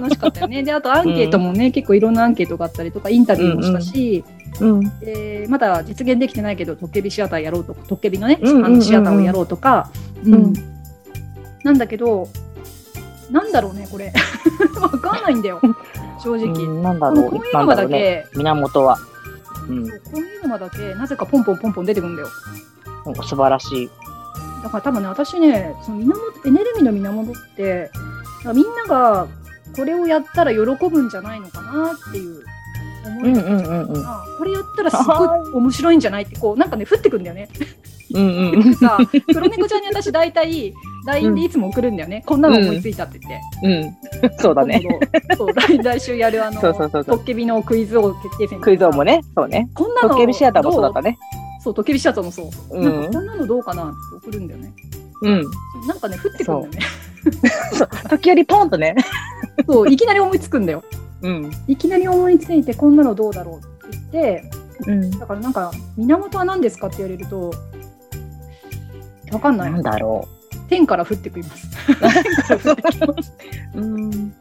[0.00, 4.24] 楽しかったよねであとアンケートもね、結構いろんなアンケートがあったりとかインタビューもしたし、
[4.60, 4.98] うん。
[5.00, 9.90] でまだ実現できてないけどトッケビシアターやろうとかトッケビのね、うんうんうんうんあのシアターをやろうとか、
[10.24, 10.52] うんうん
[11.64, 12.28] なんだけど
[13.30, 14.12] なんだろうねこれ
[14.80, 15.60] わかんないんだよ
[16.22, 17.30] 正直、うんなんだろう。
[17.30, 18.26] こういうのまだなんだろうね。
[18.32, 18.98] け、源は。
[19.68, 19.88] うん。
[19.88, 22.28] こういうのまだけなぜかポンポンポンポン出てくるんだよ
[23.06, 23.90] なんか素晴らしい。
[24.62, 27.90] だから多分ね私ねその源エネルギーの源って
[28.54, 29.28] みんなが
[29.76, 32.44] これをやったら喜ぶんじゃないのかなっていう。
[33.04, 37.48] 思いがうこれやったらすごい面白いんじゃないってこうなんかね降ってくんだよね。
[38.14, 40.72] うんうん さ黒猫ちゃんに私大体
[41.06, 44.36] LINE でいつも送るんだよね、こんなの思いついたって言って、うん。
[44.38, 44.80] そうだね。
[45.36, 47.16] そう来 来週やるあのそうそうそうそう。
[47.16, 48.60] トッケビのクイズ王決定戦。
[48.60, 49.68] クイズ王もね、そうね。
[49.74, 51.12] こんなのトッケビシアターもそうだったね。
[51.12, 51.18] ね。
[51.64, 52.84] そうトッケビシアターもそう、うん。
[52.84, 54.72] なんかこんなのどうかなって送るんだよね。
[55.22, 55.44] うん。
[55.88, 56.78] なんかね降ってくるんだよね
[57.72, 57.88] そう。
[58.08, 58.96] 時折ポンとね。
[59.66, 60.84] そういきなり思いつくんだよ
[61.22, 61.50] うん。
[61.68, 64.50] いきなり思いついてこんなのどうだろうって言って
[64.86, 65.10] うん。
[65.18, 67.54] だからなんか源は何ですかって言われると
[69.30, 70.28] わかんないなんだろ
[70.68, 73.32] 天から降ってきます天から降ってきます
[73.74, 73.80] う。
[73.80, 74.32] うん。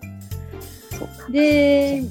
[1.31, 2.03] で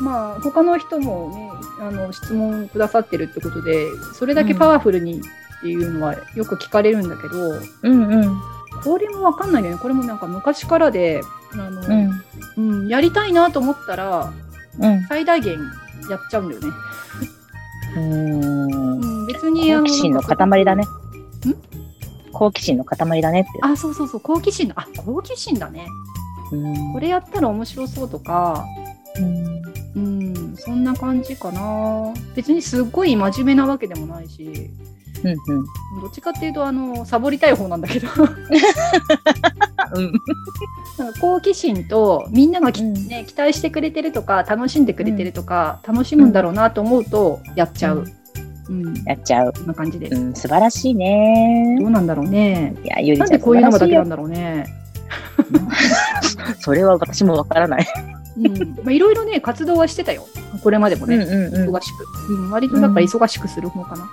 [0.00, 1.50] まあ他の人もね
[1.80, 5.22] あの質問くださってるってことでそれだけパワフルにっ
[5.60, 8.40] ていうのはよく聞かれるんだけど、うんうん。
[8.84, 12.24] これもわかんないよねこれもなんか昔からであの、うん。
[12.56, 14.32] うんやりたいなと思ったら
[14.78, 15.02] うん。
[15.04, 15.58] 最大限
[16.10, 16.68] やっちゃうんだよね。
[17.96, 18.72] うん。
[18.72, 20.82] うん、別にあ好奇心の塊だね。
[20.84, 20.86] ん
[22.32, 23.50] 好奇心の塊だねって。
[23.62, 25.86] あそうそうそう好奇心のあ好奇心だね
[26.52, 28.64] うんこれやったら面白そうとか
[29.94, 34.70] うんそんな感じかな別にすっごい真面目なわけでもないし
[35.24, 35.32] うんう
[35.98, 36.00] ん。
[36.00, 38.08] どっちかっていうとあのサボりたい方なんだけど。
[39.94, 40.12] うん。
[40.98, 48.04] なんか好奇心とみんながき、うんね、期待してくれてるとか楽しんでくれてるとか、楽しむんだろうなと思うとやっちゃう、
[48.68, 48.94] うん。
[49.04, 49.52] やっちゃう。
[49.54, 50.08] そんな感じで。
[50.08, 50.34] す、うん。
[50.34, 51.76] 素晴らしいね。
[51.80, 51.86] ど。
[51.86, 52.74] うなんだろうね。
[52.82, 54.10] いや、ゆりなんでこういうのがだけなんだ。
[54.10, 54.66] だろうね。
[56.60, 57.86] それは私もわからない。
[58.38, 58.74] うん。
[58.82, 60.26] まあいろいろね活動はしてたよ。
[60.62, 64.10] これまでもね、うんうん忙しく、うん、割とだから忙しくする方かな、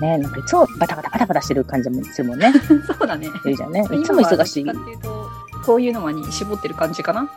[0.00, 2.52] ね、なんかいつもバタバタバタバタしてる感じもするもんね。
[2.98, 3.28] そうだね。
[3.44, 3.80] ゆりちゃんね。
[3.92, 4.62] いつも忙しい。
[4.62, 5.28] っていうと
[5.64, 7.30] こういうのに絞ってる感じかな、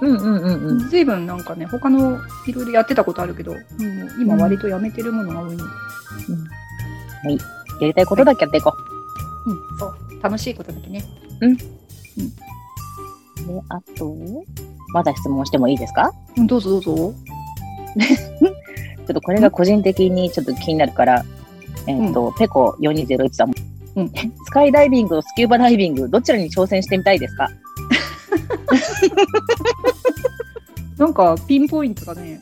[0.00, 0.88] うんうんうんうん。
[0.88, 3.60] ずいぶんなんかね他のいろいろやってたことあるけど、うん、
[4.20, 5.70] 今割とやめてるものが多いの、は
[7.30, 7.38] い。
[7.80, 8.72] やりたいことだけやっていこ
[9.46, 9.52] う。
[9.52, 9.94] ん、そう。
[10.22, 11.04] 楽しいことだけね。
[11.42, 11.46] う。
[13.46, 14.16] で、あと、
[14.94, 16.10] まだ質問してもいいですか？
[16.36, 17.14] うんどうぞどうぞ。
[19.06, 21.24] ちょっとこれが個人的にちょっと気になるから、
[21.86, 23.52] えっ、と、ペコ4201さん。
[23.96, 24.12] うん。
[24.44, 27.48] スカイダイビングとスキューバダイビング、どちらに挑戦してみたいですか？
[30.98, 32.40] なんかピンポイントがね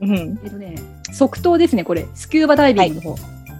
[0.00, 0.38] うん。
[0.44, 0.76] えっとね
[1.12, 2.06] 即答ですねこれ。
[2.14, 3.16] スキューバダイビングの方、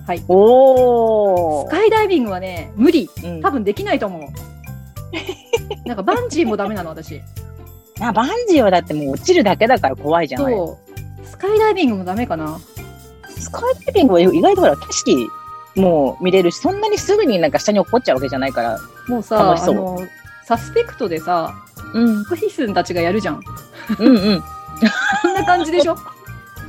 [0.06, 0.22] はい。
[0.28, 1.68] おー。
[1.68, 3.08] スカイダイビングはね無理。
[3.24, 3.40] うん。
[3.42, 4.22] 多分できないと思う。
[5.88, 7.20] なんかバンジーもダメなの私。
[8.00, 10.54] あバンジーはだってもう落ちるだけだから怖いじゃない。
[10.54, 10.78] そ
[11.24, 11.26] う。
[11.26, 12.58] スカイダイビングもダメかな
[13.38, 15.28] スカイダイビングは意外とほら景色
[15.76, 18.78] も見れるし、そんなにすぐになんか下に落っこっちゃうわけじゃないから。
[19.08, 19.98] もうさ楽しそうあの
[20.44, 21.54] サスペクトでさ
[21.94, 22.24] うん。
[22.24, 23.40] クヒスンたちがやるじゃん
[23.98, 24.42] うんうん。
[25.22, 25.96] こんな感じでしょ？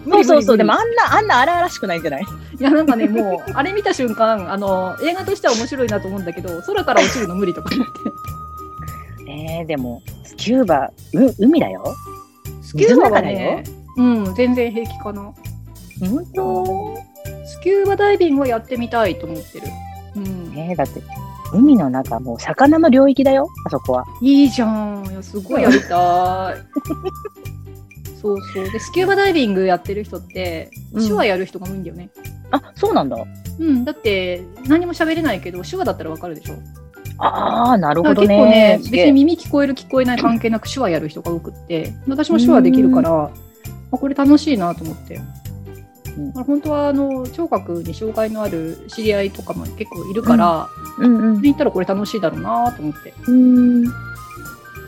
[0.10, 0.58] そうそうそう。
[0.58, 2.24] でもあんな、あんな荒々しくないんじゃない？
[2.60, 7.92] いやなんかねもうあれ見た瞬間あの映画としては面白いなと思うんだけど空から落ちるの無理とか言って
[9.30, 11.84] えー、でも、スキューバ、う、海だよ
[12.64, 13.64] スキューバはね
[13.98, 15.32] うん全然平気かな
[16.00, 16.98] 本当？
[17.46, 19.68] スキューバダイビングはやってみたいと思ってる。
[20.16, 20.58] うん。
[20.58, 21.02] えー、だって、
[21.54, 24.06] 海の中、もう魚の領域だよ、あそこは。
[24.22, 25.06] いいじゃん。
[25.10, 26.58] いやすごいやりたい。
[28.22, 28.72] そうそう。
[28.72, 31.08] でスキューバダイビングやってる人ってうん。
[31.08, 32.10] 手話やる人が多いんだよね。
[32.52, 33.18] あ、そうなんだ。
[33.60, 36.56] うん、だって何も喋れないけど手話だったらわかるでしょ。
[37.20, 38.28] ああ、なるほどね。
[38.28, 43.30] 結構ね別に耳聞こえる聞こえない関係なく手話やる人が多くって私も手話できるから
[43.92, 45.20] あこれ楽しいなと思って、
[46.18, 51.42] うんまあ本当はあの聴覚に障害のある知り合いとかも結構いるから、うんうん。
[51.42, 53.86] 言ったらこれ楽しいだろうなと思ってうん。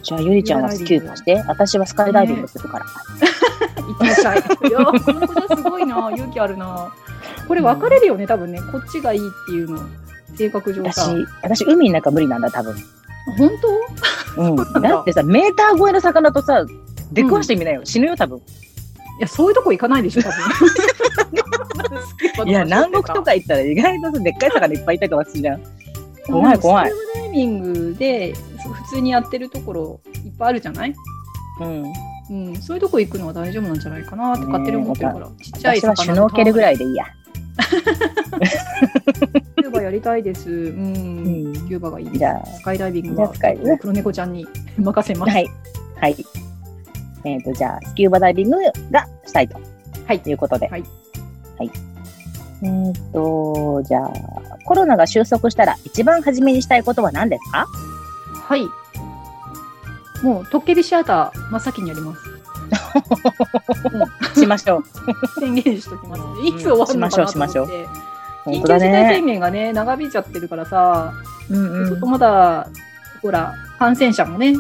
[0.01, 2.85] じゃあ、ゆりちゃんはスキューバして、私はスカイダイビングするから。
[2.85, 2.87] い
[3.93, 4.37] ってらっしゃい。
[4.37, 6.93] いやー、この子すごいな、 勇気あるな。
[7.47, 8.59] これ分かれるよね、多分ね。
[8.71, 9.79] こっちがいいっていうの。
[10.35, 11.09] 性格上さ。
[11.43, 12.75] 私、私、海の中無理なんだ、多分。
[13.37, 13.49] 本
[14.37, 14.55] うん。
[14.55, 16.65] なんだだってさ、メーター超えの魚とさ、
[17.11, 17.81] 出くわしてみなよ。
[17.83, 18.41] 死ぬよ、多分。
[19.21, 20.37] や、そういうとこ行かないでしょ、多分。
[22.47, 25.61] いや、南国とか行ったら意外とさでっかい魚いっぱいいたりとかするじゃん。
[26.27, 28.33] 怖い怖いダイビングで
[28.85, 30.93] 普通にやってるところいっぱいあるじゃない？
[31.59, 31.83] うん。
[32.29, 36.75] うん、そういうとこ行くのは大丈夫なんじゃないかなって勝手に思ってるから、ちっちゃい私はシュノーケルぐらい。
[36.75, 37.05] いでいいや。
[39.57, 40.49] キューバやりたいです。
[40.49, 40.67] うん、
[41.45, 42.17] うんキューバがいいです。
[42.19, 43.33] じゃスカイダイビングは
[43.81, 45.31] 黒猫ちゃんに 任せあ、ます。
[45.33, 45.49] はい。
[45.99, 46.15] はい。
[47.25, 48.57] えっ、と、じゃあ、スキューバダイビング
[48.91, 49.59] がしたいと。
[50.07, 50.67] はいいうことで。
[50.67, 50.83] はい。
[51.57, 51.71] はい。
[52.63, 54.11] えっ、と、じゃあ、
[54.65, 57.65] コロナが収束したら一番初めにしたいことは何ですか？
[58.47, 58.65] はい。
[60.23, 62.21] もう、トッケビシアター、真っ先にやります。
[64.39, 64.83] しましょう。
[65.39, 66.49] 宣言しときますね。
[66.49, 67.31] いつ終わるのかなと思って。
[67.31, 67.71] しましょうし
[68.45, 69.21] 本緊急事態宣ね。
[69.33, 71.13] 言がね、長引いちゃってるからさ、
[71.49, 72.67] うんちょっとまだ、
[73.21, 74.53] ほら、感染者もね、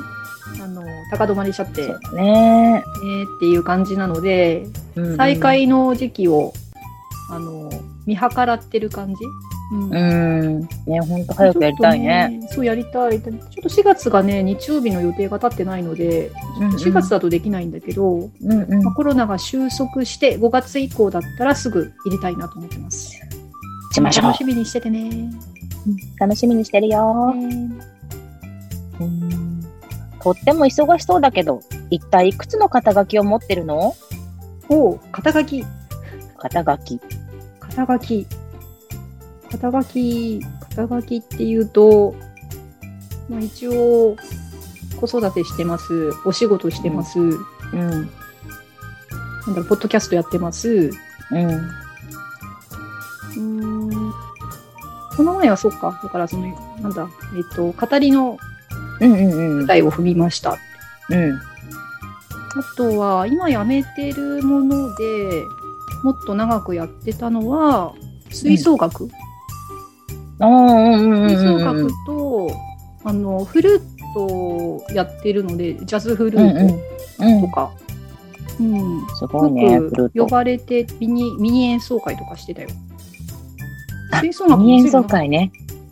[0.61, 2.73] あの、高止まりしちゃって、ね。
[2.73, 5.39] ねっていう感じなので、うんうん再。
[5.39, 6.53] 開の時期を、
[7.31, 7.69] あの、
[8.05, 9.15] 見計らってる感じ？
[9.71, 10.61] うんうん。
[10.87, 12.39] ね、ほんと早くやりたいね。
[12.39, 13.21] ねそうやりたい。
[13.21, 23.19] ちょっと4月がね、日曜日の予定が立ってないので、うんうん4月だとできないんだけど、うんうんまあ、コロナが収束して5月以降だったらすぐ入れたいなと思ってます。
[23.91, 25.31] しましょう楽しみにしててね。
[26.19, 27.33] 楽しみにしてるよ。
[27.35, 27.49] ね
[28.99, 29.48] うん
[30.21, 33.95] とっても忙しそうだけど、一体いくつの肩書きを持ってるの？
[34.69, 35.63] おう肩書き。
[36.37, 36.99] 肩書き。
[37.59, 38.27] 肩書き。
[39.51, 40.41] 肩書き、
[40.75, 42.13] 肩書きっていうと、
[43.27, 44.15] まあ、一応、
[44.99, 46.11] 子育てしてます。
[46.25, 47.19] お仕事してます。
[47.19, 47.39] うん。
[47.79, 48.09] なんだ
[49.55, 50.91] ろう、ポッドキャストやってます。
[51.31, 51.45] うん。
[51.45, 54.13] うーん。
[55.17, 55.99] この前はそっか。
[56.03, 56.47] だからその、
[56.81, 58.37] なんだ、えっと、語りの
[58.99, 59.65] 舞。
[59.65, 60.57] 台を踏みました。
[61.09, 61.33] うん。
[61.33, 61.39] あ
[62.75, 65.03] とは、今やめてるもので、
[66.03, 67.93] もっと長くやってたのは、
[68.29, 69.07] 吹奏楽。
[70.39, 70.53] ああ、う
[70.97, 71.87] んうん吹奏うんうん楽。
[72.05, 72.51] と、
[73.03, 73.81] あの、フルー
[74.13, 76.79] トをやってるので、ジャズフルうんうんー
[77.19, 77.71] うんトとか、
[78.59, 79.07] うん。
[79.17, 79.79] すごいね、
[80.15, 82.69] 呼ばれてミニ、ミニ演奏会とかしてたよ。
[84.11, 85.51] あ吹奏楽もミニ演奏会ね。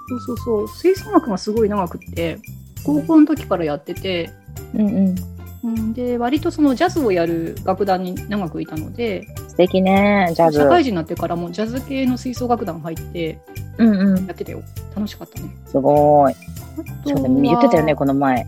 [0.09, 0.67] そうそうそう。
[0.67, 2.39] 吹奏楽がすごい長くって、
[2.87, 4.31] 高校の時からやってて、
[4.73, 5.15] うんうん。
[5.63, 10.67] うん、で、割とそのジャズをやる楽団に長くいたので、素敵ね、ジャズ社。
[10.67, 13.39] 会人になってからもジャズ系の吹奏楽団入って
[13.77, 14.25] うんうん。
[14.25, 14.63] やってたよ。
[14.95, 15.49] 楽しかったね。
[15.67, 16.33] すごい。
[16.33, 18.47] あとそうだね言ってたよね、はこの前ん？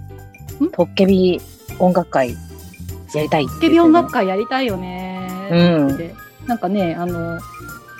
[0.72, 1.42] トッケビ
[1.80, 2.36] 音楽会
[3.14, 5.50] やりたいって言ってたよねケビ音楽会やりたいよね。
[5.52, 6.14] うんで
[6.46, 7.40] なんかね、あの、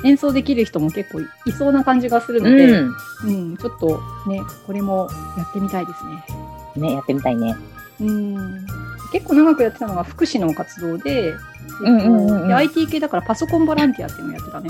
[0.06, 2.96] 演奏できる人も結構いそうな感じがするのうで、ん。
[3.26, 6.88] うん、ちょっとね、これもやってみたいですね。
[6.88, 7.56] ね、やってみたいね。
[8.02, 8.66] うん
[9.12, 11.34] 結構長くやってたのが福祉の活動で、
[11.82, 14.70] うんうんうんうんで IT 系だからパソコンボランティアっていうのをやってたね。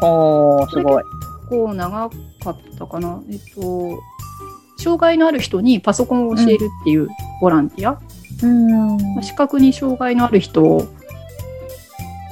[0.00, 1.02] おー、すごい。
[1.02, 3.22] 結構長かったかな。
[3.30, 4.00] えっと、
[4.78, 7.08] 障害のある人にパソコンを教えるっていう
[7.40, 8.00] ボランティア。
[8.42, 8.96] うん。
[9.14, 10.86] まあ視覚に障害のある人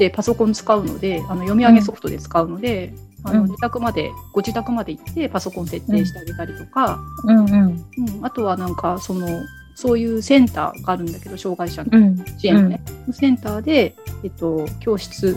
[0.01, 7.53] でパソコン使うので、あの読み上げソフトで使うので、あのうん自宅まで、ご自宅まで行ってパソコン設定してあげたりとか、うんうん。
[7.53, 9.29] うんあとはなんかその、
[9.75, 12.25] そういうセンターがあるんだけど、障害者のうん。
[12.39, 12.83] 支援のね、
[13.13, 15.37] センターで、えっと、教室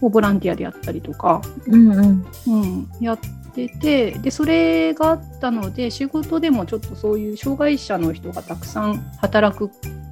[0.00, 2.26] をボランティアでやったりとか、うんうん。
[2.46, 10.05] うん、やっててでそれがあったので仕事でもちょっとそういう障害者の人がたくさん働くって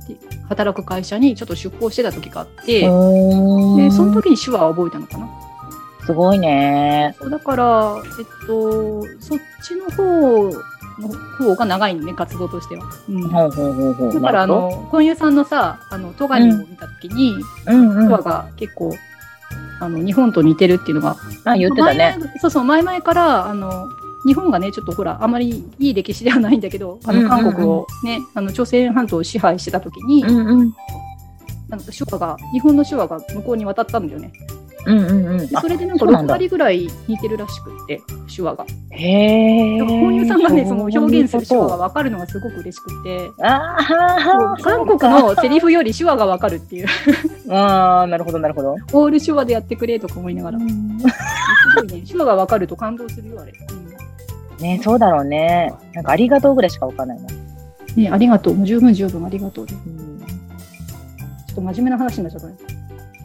[0.49, 4.15] 働く会社にちょっと出向してた時があって、おでそのー。
[4.15, 5.29] 時に手話を覚えたのかな？
[6.07, 7.17] すごいね。
[7.19, 10.51] そうだから、えっと、そっちの方
[10.99, 12.85] の方が長いのね、活動としては。
[13.09, 14.15] うんほうほうほうほう。
[14.15, 18.07] だから、あの、婚友さんのさ、あの、トガニを見た時に、ど、うんうん。
[18.09, 18.95] 手話が結構、
[19.81, 22.19] あの、日本と似てるっていうのがあ、言ってたね。
[22.39, 23.89] そうそう、前々から、あの、
[24.27, 30.75] 日本がね、ちょっとほら、あまりいい歴史ではないんだけど、あの、韓国をね、あの、朝鮮半島を支配してた時に、うんうん。
[31.69, 34.33] なんか手話が、日本の手話が向こうに渡ったんだよね。
[34.87, 35.39] うんうんうん。
[35.39, 38.01] でそれでなんか6そうなんだ割ぐらい似てるらしくって、
[38.35, 38.67] 手話が。
[38.91, 39.81] へえ。
[39.81, 41.89] 本友さんがね、その表現する手話がが。
[41.89, 46.87] 分かるのがすごく嬉しくて、ああ、韓国のセリフより手話が分かるっていう、
[47.51, 48.75] ああ、なるほど、なるほど。
[48.93, 50.65] オール手話でやってくれとか思いながら、す
[51.77, 53.53] ごいね、手話が分かると感動するよ、あれ。
[54.65, 55.75] うんね、そうだろうね。
[55.93, 57.27] なんかありがとうぐらいしかわかんないな。
[57.97, 58.55] ね、ありがとう。
[58.55, 59.73] もう十分十分ありがとうで。
[59.73, 60.25] ちょうん
[61.53, 62.55] っと真面目な話になっちゃったね。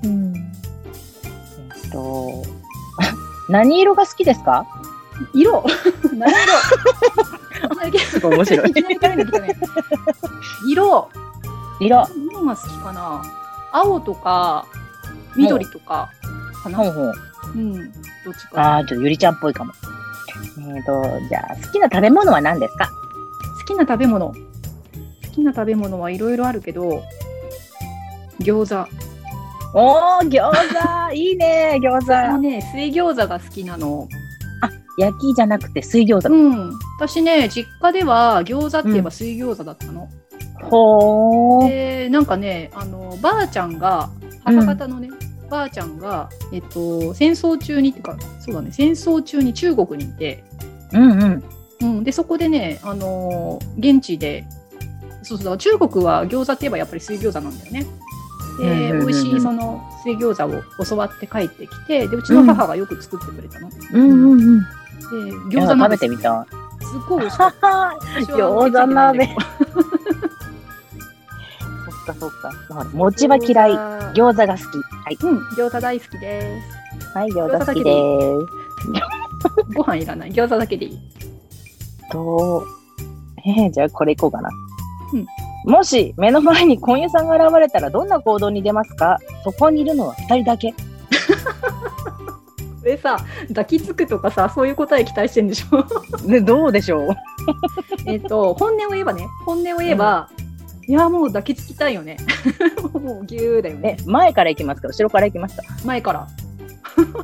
[0.03, 0.35] うん。
[0.35, 2.43] えっと、
[3.49, 4.65] 何色が好きですか？
[5.33, 5.65] 色
[6.13, 8.73] 何色 すごい面白い
[10.67, 11.09] 色
[11.81, 12.07] 色。
[12.31, 13.21] 何が好きかな
[13.71, 14.65] 青とか
[15.35, 16.09] 緑とか
[16.63, 17.13] かなほうほう。
[17.55, 17.73] うん
[18.23, 19.73] どっちかああ、ちょっとゆりちゃんっぽいかも。
[20.75, 22.89] えっ、と、じゃあ、好きな食べ物は何ですか？
[23.59, 24.27] 好きな食べ物。
[24.27, 24.33] 好
[25.31, 27.03] きな食べ物はいろいろあるけど
[28.39, 28.89] 餃子。
[29.73, 30.51] おー、餃
[31.09, 31.13] 子。
[31.13, 32.37] いいね、餃子。
[32.39, 34.07] ね水餃子が好きなの。
[34.97, 36.33] 焼きじゃなくて水餃子。
[36.33, 36.73] うん。
[36.99, 40.09] 私ね実家では餃子って言えば水餃子だったの、
[40.69, 41.69] ほー。
[41.69, 44.09] でなんかねあのばあちゃんが
[44.43, 45.09] 母方のね、
[45.49, 50.43] ばあちゃんが、えっと、戦争中にってかそうだね戦争中に中国にいて、
[50.93, 51.43] うんうん。
[51.81, 54.45] うん、でそこでね、あのー現地で
[55.23, 57.85] そうそう中国は餃子って言えばやっぱり水餃子なんだよね。
[58.59, 63.69] で、美味しいその水餃子を教わって帰ってきてでうちの母がよく作ってくれたの。
[63.69, 64.65] でうんうんうん。
[65.49, 66.85] 餃子鍋食べてみたい。
[66.85, 67.53] すっごい美味しか
[68.19, 69.27] 餃子鍋
[72.05, 72.51] そっかそっか。
[72.93, 73.71] 餅は嫌い。
[73.71, 74.88] 餃餃子が好き。
[75.09, 75.17] はい。
[75.17, 76.41] 子うん、餃子大好きで
[77.01, 77.17] す。
[77.17, 77.91] はい、餃子好きで
[79.67, 79.73] す。
[79.75, 80.31] ご飯いらない。
[80.31, 80.99] 餃子だけでいい。
[82.11, 82.63] と、
[83.45, 84.49] えー、じゃあこれいこうかな。
[85.13, 85.25] うん
[85.65, 89.17] もし目の前に婚友さんが現れたらどんな行動に出ますか？
[89.43, 90.73] そこにいるのは二人だけ。
[92.87, 93.17] えさ、
[93.49, 95.85] 抱きつくとかさ、そういう答え期待してんでしょ？
[96.25, 97.15] ね、どうでしょう？
[98.05, 100.29] えっと、本音を言えばね、本音を言えば、
[100.89, 102.17] いや、もう抱きつきたいよね。
[102.99, 106.27] もうぎゅーだよえね。、前から行きますか後ろから行きますか前から。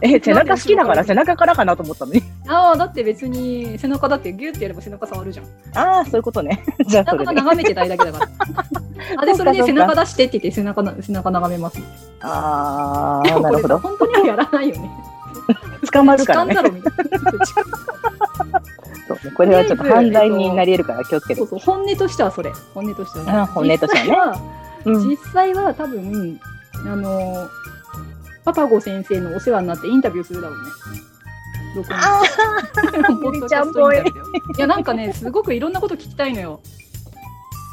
[0.02, 2.22] え、 背中好きだから背中からかなと思ったのに。
[2.48, 5.46] ああ、だって別に背中だってギューってやれば背中触るじゃん。
[5.74, 6.64] ああ、そういうことね。
[6.86, 7.30] じゃあそれで。
[7.30, 8.30] 背中眺めてたいだけだから。
[9.24, 11.80] あ、で、それで背中出してって言って背中な背中眺めます。
[12.22, 13.80] ああ、なるほど。
[13.80, 14.92] 本当にはやらないよね。
[15.92, 16.56] 捕まるからね
[19.08, 21.48] そうねこれはちょっと犯罪になり得るから気をつけてそう。
[21.48, 22.52] そう、本音としてはそれ。
[22.74, 23.32] 本音としてはね。
[23.32, 26.40] あ本音としてはね実際はうん実際は多分、
[26.86, 27.50] あの、
[28.44, 30.70] パパゴ先生のお世話になってインタビューするだろうね。
[31.76, 32.22] 録音あ
[33.22, 34.26] ポッドキャストインタビューだよ
[34.58, 36.62] いや、なんかね、すごくいろんなこと聞きたいのよ。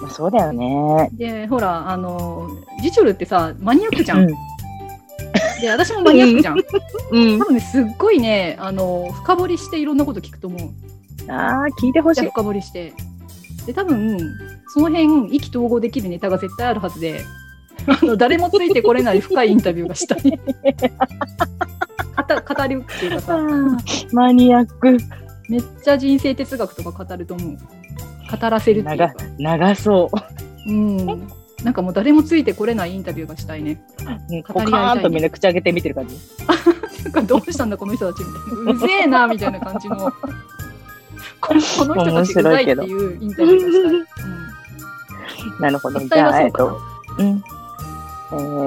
[0.04, 1.10] あ、そうだよね。
[1.12, 2.48] で、ほら、あの、
[2.82, 4.16] ジチョルってさ、マニアックじゃ。
[4.16, 4.28] うんん。
[5.60, 6.58] で、私もマニアックじゃん。
[7.12, 7.44] うん多。
[7.44, 10.70] 分ね、すっごいね、あの、深掘りしていろんなこと聞くと思う。
[11.28, 12.26] ああ、聞いてほしい。
[12.26, 12.92] 深掘りして。
[13.66, 14.18] で、多分、
[14.74, 17.22] その辺、意気投合できるネタが絶対あるはずで、
[17.86, 20.22] あの誰もついてこれない深いインタビューがしたい。
[20.22, 23.38] 語語るっていうかさ、
[24.12, 24.96] マニアック。
[25.48, 27.58] めっちゃ人生哲学とか語ると思う。
[28.40, 29.12] 語らせるっていうか。
[29.38, 30.10] 長そ
[30.66, 30.70] う。
[30.70, 31.06] うん。
[31.64, 33.82] なんかもう誰もついてこれないインタビューがしたいね。
[34.30, 36.16] うん語り合いたいねーンとみんな口開けて見てる感じ。
[37.04, 38.72] なんかどうしたんだこの人たちみたいな。
[38.72, 40.12] うぜえなみたいな感じの。
[41.40, 43.92] ここの人たちうざいっていうインタビューがしたい。
[43.94, 44.06] うん
[45.60, 45.98] なるほど。
[45.98, 46.80] じゃあ、えっと、
[47.18, 47.42] うん。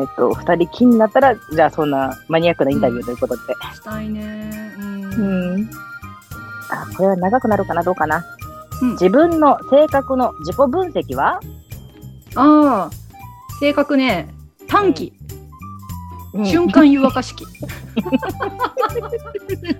[0.02, 3.42] えっと、二人気になったら、じゃあそんなマニアックなインタビューということで。
[3.74, 4.74] したいね。
[4.78, 5.04] うん。
[5.04, 5.70] うん。
[6.70, 7.84] あ、これは長くなるかな？
[7.84, 8.26] どうかな？
[8.82, 11.40] うん自分の性格の自己分析は、
[12.36, 12.90] ああ、
[13.60, 14.34] 性格ね、
[14.68, 15.14] 短期、
[16.44, 17.46] 瞬間湯沸かし器。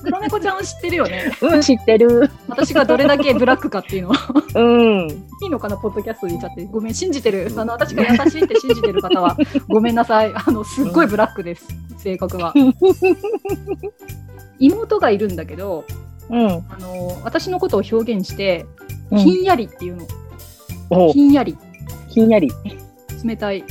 [0.04, 1.32] 黒猫ちゃんは知ってるよね。
[1.42, 2.30] うん、知ってる。
[2.48, 4.18] 私がどれだけブラックかっていうのは。
[4.56, 5.10] うん。
[5.10, 6.66] いいのかな、ポッドキャストで言っちゃって。
[6.66, 7.52] ごめん、信じてる。
[7.58, 9.38] あの、私が優しいって信じてる方は、
[9.68, 10.32] ごめんなさい。
[10.34, 11.68] あの、すっごいブラックです。
[11.98, 12.54] 性格が。
[14.60, 15.84] 妹がいるんだけど、
[16.30, 16.48] うん。
[16.48, 18.66] あの、私のことを表現して、
[19.12, 20.06] うんひんやりっていうの。
[20.90, 21.56] おひんやり。
[22.08, 22.52] ひんやり。
[23.24, 23.64] 冷たい。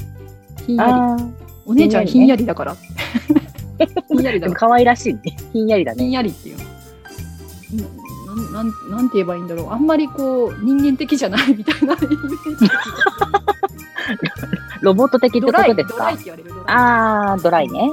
[0.64, 1.43] ひんやり。
[1.66, 2.76] あお姉ちゃんひひんやりだから。
[4.08, 4.60] ひんやりだから。
[4.60, 5.20] 可愛らしいね。
[5.52, 6.12] ひんやりだひんね。
[6.12, 6.64] やりっていうの。
[8.34, 9.72] ななんなんなんて言えばいいんだろう。
[9.72, 11.96] あんまりこう、人間的じゃないみたいな。
[14.80, 16.12] ロボット的ってこドライ、とですか
[16.66, 17.90] あー、ドライね。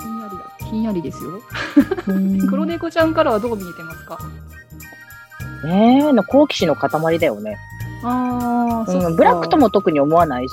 [0.00, 0.66] ひんやりだ。
[0.70, 1.40] ひんやりですよ。
[2.08, 4.18] うん 黒猫ちゃんからはどう見えてますか？
[5.64, 7.56] ねえ、好奇心の塊だよね。
[8.04, 9.56] ああ、うん、ブラックと。
[9.56, 10.52] も特に思わないし、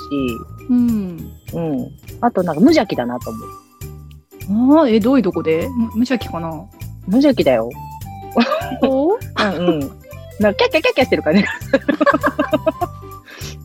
[0.70, 1.33] うん。
[1.54, 1.90] うん。
[2.20, 4.78] あとなんか無邪気だなと思う。
[4.80, 5.68] ああ、え、どういうとこで？
[5.68, 6.48] む無邪気かな？
[7.06, 7.70] 無邪気だよ。
[8.82, 9.18] おう？
[9.18, 9.80] んうん。
[10.40, 11.46] なんかキャッキャキャッキャしてるからね。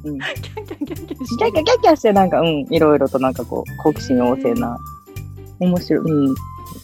[0.04, 4.78] うん、キキャンキャンキャンキャンしャッキャキャッキャしてなんか、うん、いろいろとなんかこう、好奇心旺盛な、
[5.60, 6.36] 面白い、うん。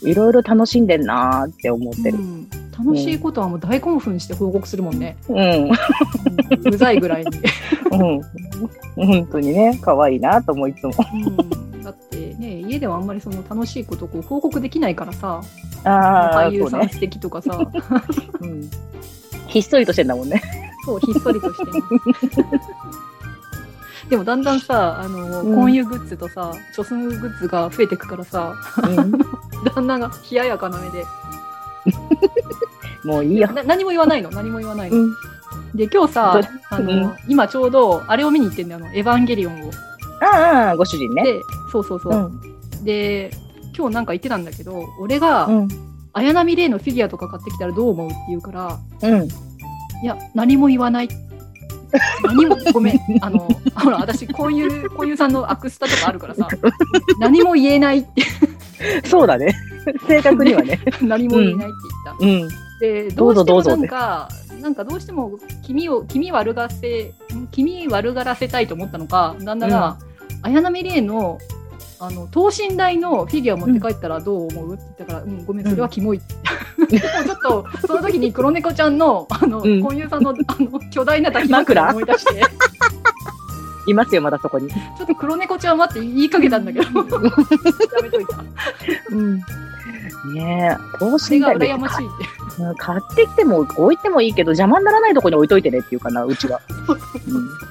[0.02, 2.18] いろいろ楽しんでんなーって思ってる。
[2.18, 5.16] うん楽しいことはもう大興奮して報告するもんね。
[5.30, 5.72] うん。
[6.66, 7.32] うざいぐらいに。
[7.92, 8.22] うん。
[8.96, 10.94] 本当にね、可愛いなと思う、いつも。
[11.14, 15.40] うんだってね、家家ではあんまりその楽しいことをこう報告できないからさ、
[15.84, 16.68] ああ、俳優。
[16.68, 17.60] さん素敵とかさ、
[18.42, 18.70] うん。
[19.48, 20.42] ひっそりとしてんだもんね。
[20.84, 21.82] そう、ひっそりとしてね。
[24.10, 29.12] でもだんだんさ、あの、うんグッズとさ、貯寸グッズが増えてくからさ、うん。
[29.76, 31.06] 旦那が冷ややかな目で、
[33.06, 33.52] もういいよ。
[33.52, 34.98] な何も言わないの、何も言わないの？
[34.98, 35.14] うん。
[35.76, 39.72] で、今日さど、あの、うん今ちょうど、あれを見に行ってんだよ、あの、エヴァンゲリオンを。
[40.22, 41.24] ああ、ご主人ね。
[41.24, 42.14] で、そうそうそう。
[42.14, 42.84] うん。
[42.84, 43.32] で、
[43.78, 45.68] 今日なんか言ってたんだけど、俺が、うん。
[46.14, 49.26] 綾波レイのフィギュアとか買ってきたらどう思うって言うから、うん。
[49.26, 49.30] い
[50.06, 51.10] や、何も言わない。
[52.24, 53.00] 何も、 ごめん。
[53.22, 56.48] あの、ほら、私、こういう、こういうさんのアクスタとかあるからさ、
[57.20, 58.24] 何も言えないって、
[59.08, 59.54] そうだね。
[60.08, 60.80] 正確にはね。
[61.02, 62.26] 何も言えないって言った。
[62.26, 62.50] うん。
[62.50, 64.30] で、どうぞどうしてもどうぞなんか、
[64.62, 65.32] なんかどうしても
[65.64, 69.98] 気味を、気味悪がせ、ん気味悪がらせたいと思ったのか、旦那が、
[70.42, 71.40] 綾波レイの、
[72.00, 74.74] あの、等身大のフィギュア持って帰ったらどう思う？
[74.74, 76.36] って言ったから、うん、ごめん、それはキモいって。
[76.98, 82.44] でもちょっと、その時に黒猫ちゃんの、あの、うん婚友さんの、あの、巨大な抱き枕を思い出して、
[83.88, 84.70] いますよ、まだそこに。
[84.70, 86.92] ちょっと黒猫ちゃんはって言いかけたんだけど、や
[88.04, 88.44] めといた。
[89.12, 89.38] うん。
[90.34, 92.45] ねえ、等それが身大で羨ましいって。
[92.60, 92.76] うん。
[92.76, 96.62] 買ってきても置いてもいいけど邪魔にならないとこに置いといてねっていうかな、うちは。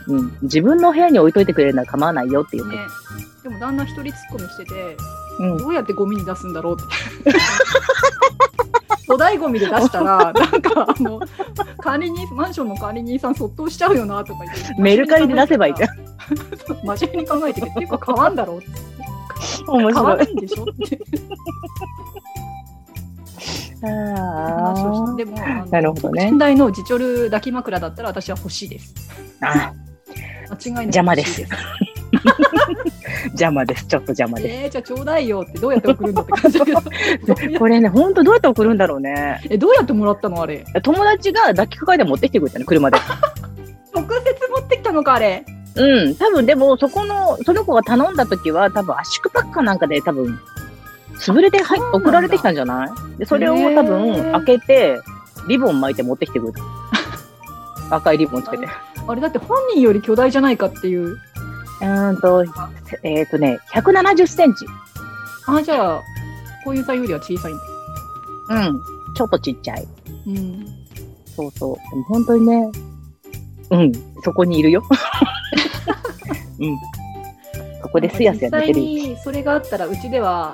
[0.08, 0.18] うん。
[0.18, 0.38] うん。
[0.42, 2.68] 自分の部屋に置いといてくれるなら構わないよっていう。
[2.68, 2.76] ね。
[3.42, 4.96] でも旦那一人突っ込みしてて、
[5.40, 5.56] うん。
[5.58, 6.52] どうやってゴミに出すん。
[6.52, 7.38] だろうって。
[9.06, 10.62] 粗大ゴミで出したら、なん。
[10.62, 11.20] かあの、
[11.78, 14.82] 管理人、マンションの管理人さん、そっとしちゃうよなとか言って。
[14.82, 15.90] メルカリで出せばいいじゃん。
[16.84, 18.34] 真面目に考えて、結構変わん。
[18.34, 18.66] だろうって。
[19.68, 20.16] 面変わ。
[20.16, 20.36] るん。
[20.36, 20.98] でしょって
[23.86, 25.16] 話をした。
[25.16, 28.94] でも、なるほどね等身大の自チョル抱き枕だったら私は欲しいです。
[29.40, 29.72] あ。
[30.50, 31.44] 間違いない邪魔です
[33.28, 33.86] 邪魔です。
[33.86, 36.80] ちょっと邪魔でえー、じゃあちょうだいよってどうやって送るんだって感じだけど。
[36.80, 36.88] す。
[37.58, 39.40] これね、ほんとどうやって送るんだろうね。
[39.50, 40.64] え、どうやってもらったのあれ？
[40.82, 42.98] 友達が抱きかかえて持ってきてくれたの、車で。
[43.94, 45.44] 直接持ってきたのかあれ？
[45.76, 46.14] うん。
[46.14, 50.38] 多分でも、そこの、その子が頼んだ時は、多分圧縮パックかなんかで多分、
[51.20, 52.86] 潰れてはい送られてきたんじゃな
[53.16, 53.18] い？
[53.18, 55.00] で、それを多分、開けて、
[55.48, 56.60] リボン巻いて持ってきてくれた。
[57.96, 58.66] 赤いリボンつけて。
[59.06, 61.08] あれだって本人より巨大じゃないかっていう。
[61.10, 62.44] うーんと、
[63.02, 64.66] えっ、とね、170センチ。
[65.46, 66.02] あ、じゃあ、
[66.64, 67.56] こういうさんよりは小さいん
[68.48, 68.68] だ。
[68.68, 68.80] うん。
[69.14, 69.86] ちょっとちっちゃい。
[70.26, 70.66] うん。
[71.36, 71.90] そうそう。
[71.90, 72.70] でも本当にね、
[73.70, 73.92] うん、
[74.22, 74.82] そこにいるよ。
[76.60, 76.76] うん。
[77.82, 78.80] そこですやすや寝てる。
[78.80, 80.52] 実際にそれがあったらうちでは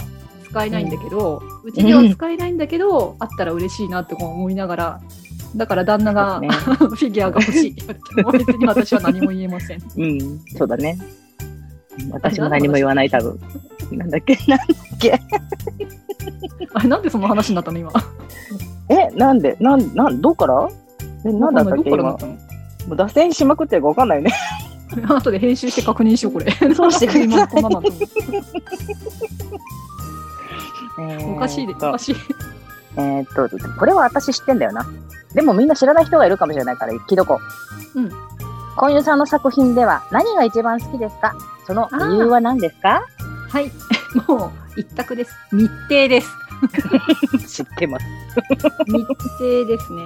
[0.51, 5.01] 使えないんだけど、うちでは使えないんだけど、 あったら嬉しいなって思いながら、
[5.57, 9.83] だから旦那が、ね フィギュアが欲しいって言われても別に私は何も言えません。
[9.97, 10.99] うん、そうだね。
[12.11, 13.39] 私も何も言わない、多分。
[13.93, 14.37] なんだっけ？
[14.49, 15.21] なんだっけ？
[16.75, 17.91] あれなんでその話になったの今？
[18.89, 19.57] え、なんで？
[19.61, 20.69] なん、なん、どっから？
[21.25, 21.91] え、なんだったっけ？
[21.91, 22.03] 今。
[22.03, 22.19] も
[22.93, 24.33] う脱線しまくってるかわかんないね。
[25.09, 26.51] 後で編集して確認しよう、これ。
[26.75, 27.89] そうしてください今こんなのな
[31.37, 32.17] おかしいで、おかしい。
[32.97, 33.49] えーっと、
[33.79, 34.87] これは私知ってんだよな。
[35.35, 37.41] でもみんな知らない人がいるかもしれないから聞いとこ
[37.95, 38.01] う。
[38.01, 38.11] うん。
[38.77, 41.35] 今優さんの作品では何が一番好きですか？
[41.67, 43.03] その理由は何ですか？
[43.49, 43.71] はい。
[44.29, 44.47] も
[44.77, 45.33] う、一択です。
[45.53, 46.29] 密偵です。
[47.49, 48.07] 知ってます。
[48.89, 49.07] 密
[49.41, 50.03] 偵ですね。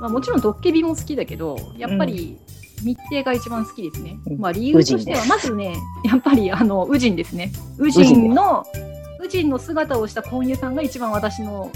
[0.00, 2.36] まあもちろんドッケビも好きだけど、やっぱり
[2.84, 4.18] 密偵が一番好きですね。
[4.26, 5.74] うんまあ理由としては、まずね、
[6.04, 7.52] やっぱりあの、ウジンですね。
[7.78, 8.64] ウジンの、
[9.20, 11.70] ウジンの姿をした婚友さんが一番私の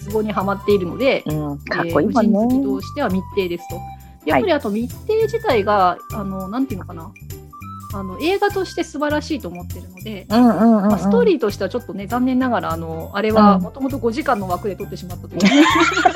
[0.00, 2.14] ツボにはまっているので、うん、かっこいいね。
[2.14, 3.76] 好きとしては密偵ですと。
[4.26, 7.12] やっぱりあと密偵自体が、あの、なんていうのかな。
[7.94, 15.64] あの映画として素晴らしいと思ってるので、うんうんうん、うんまあ、ストーリーとしてはちょっとね、残念ながら、あの、あれはもともと5時間の枠で撮ってしまったという、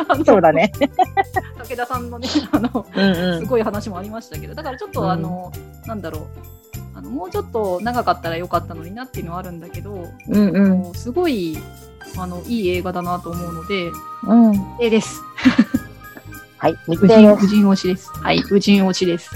[0.08, 0.72] あ のそうだね。
[1.56, 5.52] 武田さんのね、あの、うんうすごい話もありましたけど、だからちょっと、うんあの、
[5.86, 6.57] なんだろう。
[6.98, 10.08] あのもうちょっと長かったらよかったのになっていうのはあるんだけど、ん。
[10.26, 10.78] うんうん。
[10.80, 11.56] もうすごい
[12.16, 13.88] あのいい映画だなと思うので、
[14.24, 14.76] うん。
[14.80, 15.22] えです。
[16.58, 17.42] はい、 日無人程です。
[17.42, 18.10] 無人推しです。
[18.10, 19.30] はい、無人推しです。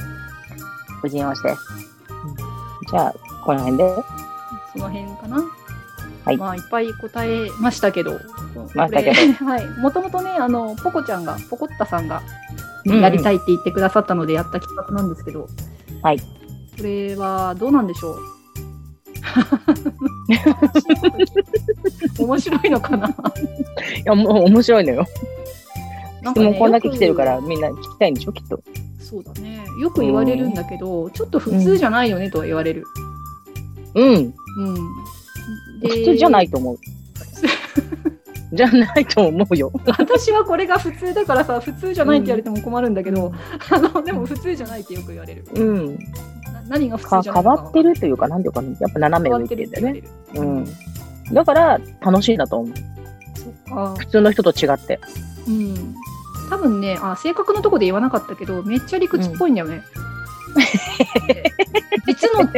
[1.05, 1.63] 無人押しです。
[2.91, 3.95] じゃあ、この辺で。
[4.73, 5.45] その辺かな。
[6.25, 8.21] はいまあいっぱい答えましたけど、
[8.75, 12.23] ましたけどこれ はい、もともとねあのポコちゃんがポコッタさんが
[12.87, 15.49] うんうんやりたいって言ってくださったのでやった企画なんですけど、
[16.01, 16.23] はい。
[16.83, 18.19] これはどうなんでしょう？
[22.27, 23.09] 面白いのかな？
[23.09, 23.13] い
[24.05, 25.07] や、もう面白いのよ。
[26.33, 28.61] 質問こんだけ来てるから、みんな聞きたいんでしょ、きっと。
[28.99, 29.65] そうだね。
[29.81, 32.85] よく言われるんだけど、ちょっと普通じゃないよねとは言われる。
[33.95, 34.09] うん。
[34.09, 34.35] うん。
[35.83, 36.79] で普通じゃないと思う。
[38.55, 39.71] じゃないと思うよ。
[39.87, 43.33] 私はこれが普通だからさ普通じゃないって言われても困るんだけど、
[43.71, 45.45] あのでも普通じゃないってよく言われる。
[45.55, 45.99] うん。
[46.69, 50.03] な何が普か通じゃない変わってるるというか、なんていうかね、やっぱ斜め上行ってるんだよね。
[50.35, 50.67] うん。
[51.33, 52.77] だから、楽しいんだと思う。
[53.35, 53.95] そっか。
[53.99, 55.01] 普通の人と違って。
[55.49, 55.95] うん。
[56.51, 59.83] 多分ね、あ、正確なとこで言わなかったけど、めっちゃ理屈っぽいんだよね。
[62.07, 62.49] 実の、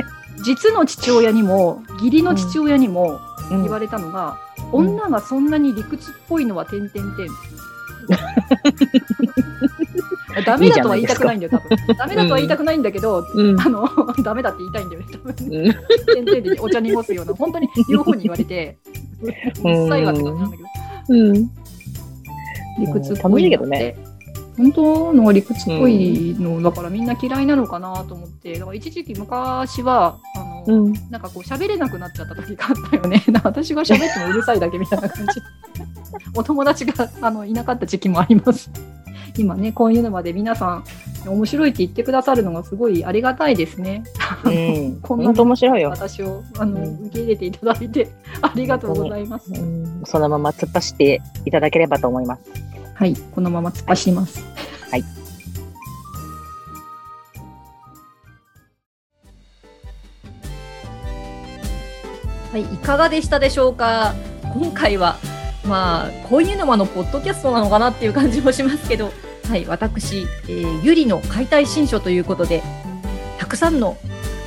[0.45, 7.29] 実の父親にも、義理の父親にもうん言われたのが、うん女がそんなに理屈っぽいのは点々点。
[10.43, 11.97] ダメだとは言いたくないんだよ、多分。
[11.97, 13.61] ダメだとは言いたくないんだけど、うん。
[13.61, 13.89] あの、
[14.22, 15.32] ダメだって言いたいんだよね、多分。
[15.32, 15.74] うん
[16.14, 18.78] 点々でお茶濁すような、本当に両方に言われて、
[19.22, 20.68] うっさいわって感じなんだけど。
[21.09, 21.51] うん。
[22.78, 23.97] 理屈っぽ楽しいのっていけどね。
[24.57, 30.93] 本当の理屈っぽいの、だからみんな嫌いなのかなと思って、だから一時期昔は、あの、うん。
[31.11, 33.22] なんかこう喋れなくなっちゃった時があったよね。
[33.43, 35.41] 私が喋ってもうるさいだけみたいな感じ。
[36.37, 38.70] お友達があのいなかった時期もあります。
[39.37, 40.85] 今ね、こういうのまで皆さん
[41.26, 44.05] 面白いって言ってくださるのがすごいありがたいですね。
[44.45, 45.01] うん。
[45.03, 45.91] こんな面白いよ。
[45.91, 48.09] 私をあの、うん受け入れていただいて
[48.43, 49.51] ありがとうございます。
[49.53, 52.43] うんそのまま突っ走っていただければと思います。
[52.95, 54.45] はい、このまま突っ走ります。
[54.91, 55.05] はい。
[62.53, 64.14] はい、いかがでしたでしょうか？
[64.55, 65.16] 今回は、
[65.67, 69.12] まあ、こういうのもあの、ポッドキャストなのかなっていう感じもしますけど、
[69.49, 72.62] はい、私、えーゆりの解体新書ということで、
[73.39, 73.97] たくさんの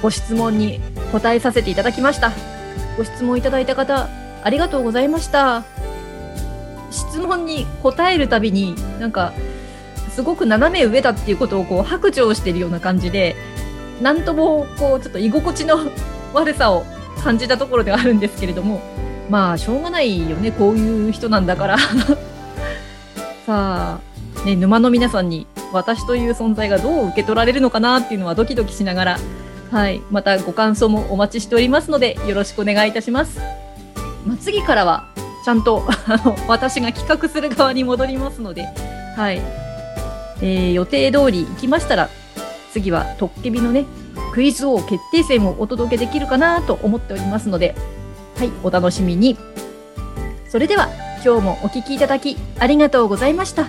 [0.01, 0.79] ご質問に
[1.11, 2.31] 答えさせていただきました。
[2.97, 4.09] ご質問いただいた方、
[4.43, 5.63] ありがとうございました。
[6.91, 9.33] 質問に答えるたびに、なんか、
[10.11, 13.35] すごく斜め上だっていうことをこう白状しているような感じで、
[14.01, 15.77] なんともこうちょっと居心地の
[16.33, 16.85] 悪さを
[17.23, 18.81] 感じたところではあるんですけれども、
[19.29, 21.77] まあしょうがないよね、こういう人なんだから。
[23.45, 23.99] さあ、
[24.45, 29.19] ね、沼の皆さんに私という存在がどう受け取られるのかなっていうのはドキドキしながら、
[29.71, 33.39] はい、またご感想もお待ちしておりますので、よろしくお願いいたします。
[34.25, 35.05] まあ、次からは、
[35.43, 35.83] ちゃんと
[36.47, 38.67] 私が企画する側に戻りますので、
[39.15, 39.41] はい、
[40.41, 42.09] えー予定通り行きましたら、
[42.73, 43.85] 次はトッケビのね、
[44.33, 47.75] クイズ王決定戦をお届けできるかなと思っておりますので、
[48.37, 49.35] はい、お楽しみに。
[50.47, 50.89] それでは、
[51.25, 53.65] 今日もお聴きいただきありがとうございました。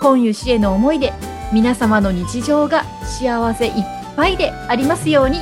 [0.00, 1.12] 今湯氏への思いで、
[1.52, 3.72] 皆様の日常が幸せいっ
[4.16, 5.38] ぱいでありますように。